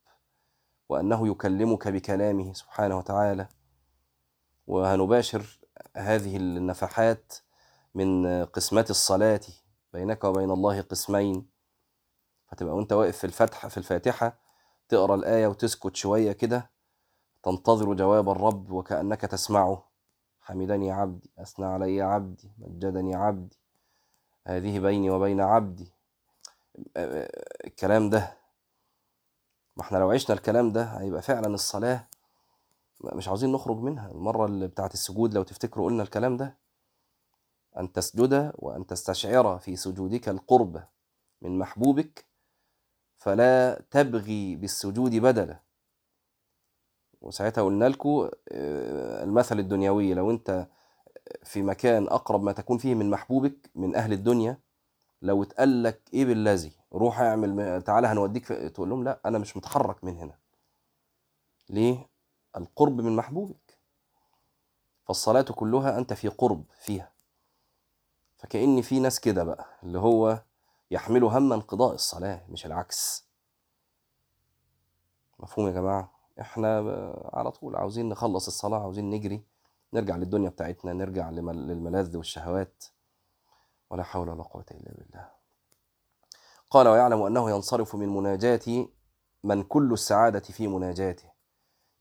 وأنه 0.88 1.28
يكلمك 1.28 1.88
بكلامه 1.88 2.52
سبحانه 2.52 2.98
وتعالى؟ 2.98 3.48
وهنباشر 4.66 5.60
هذه 5.96 6.36
النفحات 6.36 7.32
من 7.94 8.44
قسمات 8.44 8.90
الصلاة 8.90 9.40
بينك 9.92 10.24
وبين 10.24 10.50
الله 10.50 10.80
قسمين. 10.80 11.46
فتبقى 12.46 12.74
وأنت 12.74 12.92
واقف 12.92 13.18
في 13.18 13.24
الفتحة 13.24 13.68
في 13.68 13.78
الفاتحة 13.78 14.41
تقرأ 14.92 15.14
الآية 15.14 15.46
وتسكت 15.46 15.96
شوية 15.96 16.32
كده 16.32 16.70
تنتظر 17.42 17.94
جواب 17.94 18.28
الرب 18.28 18.70
وكأنك 18.70 19.20
تسمعه. 19.20 19.84
حمدني 20.40 20.90
عبدي 20.90 21.30
أثنى 21.38 21.66
علي 21.66 22.02
عبدي 22.02 22.50
مجدني 22.58 23.14
عبدي 23.14 23.56
هذه 24.46 24.78
بيني 24.78 25.10
وبين 25.10 25.40
عبدي. 25.40 25.92
الكلام 27.66 28.10
ده 28.10 28.36
ما 29.76 29.82
إحنا 29.82 29.98
لو 29.98 30.10
عشنا 30.10 30.36
الكلام 30.36 30.72
ده 30.72 30.82
هيبقى 30.84 31.22
فعلا 31.22 31.46
الصلاة 31.46 32.06
مش 33.00 33.28
عاوزين 33.28 33.52
نخرج 33.52 33.76
منها. 33.76 34.10
المرة 34.10 34.46
اللي 34.46 34.68
بتاعت 34.68 34.94
السجود 34.94 35.34
لو 35.34 35.42
تفتكروا 35.42 35.86
قلنا 35.86 36.02
الكلام 36.02 36.36
ده 36.36 36.56
أن 37.78 37.92
تسجد 37.92 38.52
وأن 38.54 38.86
تستشعر 38.86 39.58
في 39.58 39.76
سجودك 39.76 40.28
القرب 40.28 40.82
من 41.42 41.58
محبوبك 41.58 42.31
فلا 43.22 43.82
تبغي 43.90 44.56
بالسجود 44.56 45.14
بدلا. 45.14 45.60
وساعتها 47.20 47.62
قلنا 47.64 47.84
لكم 47.88 48.30
المثل 48.52 49.58
الدنيوي 49.58 50.14
لو 50.14 50.30
أنت 50.30 50.68
في 51.44 51.62
مكان 51.62 52.08
أقرب 52.08 52.42
ما 52.42 52.52
تكون 52.52 52.78
فيه 52.78 52.94
من 52.94 53.10
محبوبك 53.10 53.70
من 53.74 53.96
أهل 53.96 54.12
الدنيا 54.12 54.58
لو 55.22 55.42
اتقال 55.42 55.82
لك 55.82 56.00
إيه 56.14 56.24
بالذي؟ 56.24 56.72
روح 56.92 57.20
اعمل 57.20 57.82
تعالى 57.82 58.06
هنوديك. 58.06 58.46
تقول 58.48 58.88
لهم 58.88 59.04
لا 59.04 59.20
أنا 59.26 59.38
مش 59.38 59.56
متحرك 59.56 60.04
من 60.04 60.16
هنا. 60.16 60.38
ليه؟ 61.70 62.08
القرب 62.56 63.00
من 63.00 63.16
محبوبك. 63.16 63.78
فالصلاة 65.04 65.42
كلها 65.42 65.98
أنت 65.98 66.12
في 66.12 66.28
قرب 66.28 66.64
فيها. 66.80 67.12
فكأن 68.38 68.82
في 68.82 69.00
ناس 69.00 69.20
كده 69.20 69.44
بقى 69.44 69.66
اللي 69.82 69.98
هو 69.98 70.42
يحملوا 70.92 71.38
هم 71.38 71.52
انقضاء 71.52 71.94
الصلاة 71.94 72.44
مش 72.48 72.66
العكس. 72.66 73.26
مفهوم 75.38 75.66
يا 75.66 75.72
جماعة؟ 75.72 76.12
إحنا 76.40 76.78
على 77.32 77.50
طول 77.50 77.76
عاوزين 77.76 78.08
نخلص 78.08 78.46
الصلاة 78.46 78.80
عاوزين 78.80 79.10
نجري 79.10 79.44
نرجع 79.92 80.16
للدنيا 80.16 80.50
بتاعتنا 80.50 80.92
نرجع 80.92 81.30
للملاذ 81.30 82.16
والشهوات. 82.16 82.84
ولا 83.90 84.02
حول 84.02 84.28
ولا 84.28 84.42
قوة 84.42 84.64
إلا 84.70 84.94
بالله. 84.98 85.30
قال 86.70 86.88
ويعلم 86.88 87.22
أنه 87.22 87.50
ينصرف 87.50 87.94
من 87.94 88.08
مناجاة 88.08 88.86
من 89.44 89.62
كل 89.62 89.92
السعادة 89.92 90.40
في 90.40 90.68
مناجاته. 90.68 91.32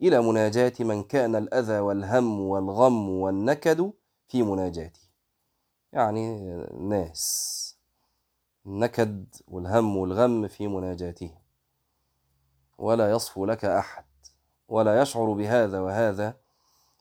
إلى 0.02 0.22
مناجاة 0.22 0.74
من 0.80 1.04
كان 1.04 1.36
الأذى 1.36 1.80
والهم 1.80 2.40
والغم 2.40 3.10
والنكد 3.10 3.94
في 4.28 4.44
مناجاته. 4.44 5.02
يعني 5.94 6.56
ناس. 6.74 7.71
النكد 8.66 9.36
والهم 9.48 9.98
والغم 9.98 10.48
في 10.48 10.68
مناجاته. 10.68 11.32
ولا 12.78 13.12
يصفو 13.12 13.46
لك 13.46 13.66
أحد 13.66 14.06
ولا 14.68 15.02
يشعر 15.02 15.34
بهذا 15.34 15.80
وهذا 15.80 16.38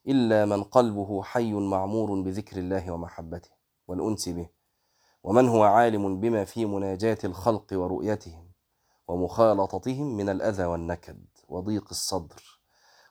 إلا 0.09 0.47
من 0.47 0.63
قلبه 0.63 1.23
حي 1.23 1.53
معمور 1.53 2.21
بذكر 2.21 2.57
الله 2.57 2.91
ومحبته 2.91 3.51
والأنس 3.89 4.29
به. 4.29 4.49
ومن 5.23 5.49
هو 5.49 5.63
عالم 5.63 6.21
بما 6.21 6.45
في 6.45 6.67
مناجاة 6.67 7.19
الخلق 7.25 7.67
ورؤيتهم 7.73 8.51
ومخالطتهم 9.09 10.17
من 10.17 10.29
الأذى 10.29 10.65
والنكد 10.65 11.25
وضيق 11.49 11.87
الصدر 11.91 12.61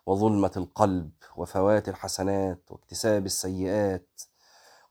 وظلمة 0.05 0.51
القلب 0.57 1.11
وفوات 1.35 1.89
الحسنات 1.89 2.71
واكتساب 2.71 3.25
السيئات 3.25 4.21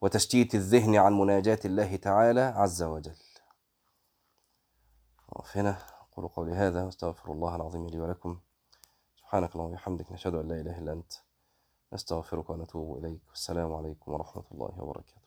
وتشتيت 0.00 0.54
الذهن 0.54 0.96
عن 0.96 1.18
مناجاة 1.18 1.58
الله 1.64 1.96
تعالى 1.96 2.40
عز 2.40 2.82
وجل. 2.82 3.16
وقف 5.28 5.56
هنا 5.56 5.78
أقول 6.00 6.28
قولي 6.28 6.52
هذا 6.52 6.84
واستغفر 6.84 7.32
الله 7.32 7.56
العظيم 7.56 7.86
لي 7.86 8.00
ولكم. 8.00 8.40
سبحانك 9.16 9.54
اللهم 9.54 9.70
وبحمدك 9.70 10.12
نشهد 10.12 10.34
أن 10.34 10.48
لا 10.48 10.60
إله 10.60 10.78
إلا 10.78 10.92
أنت. 10.92 11.12
نستغفرك 11.92 12.50
ونتوب 12.50 12.98
إليك. 12.98 13.22
والسلام 13.28 13.74
عليكم 13.74 14.12
ورحمة 14.12 14.44
الله 14.52 14.82
وبركاته. 14.82 15.17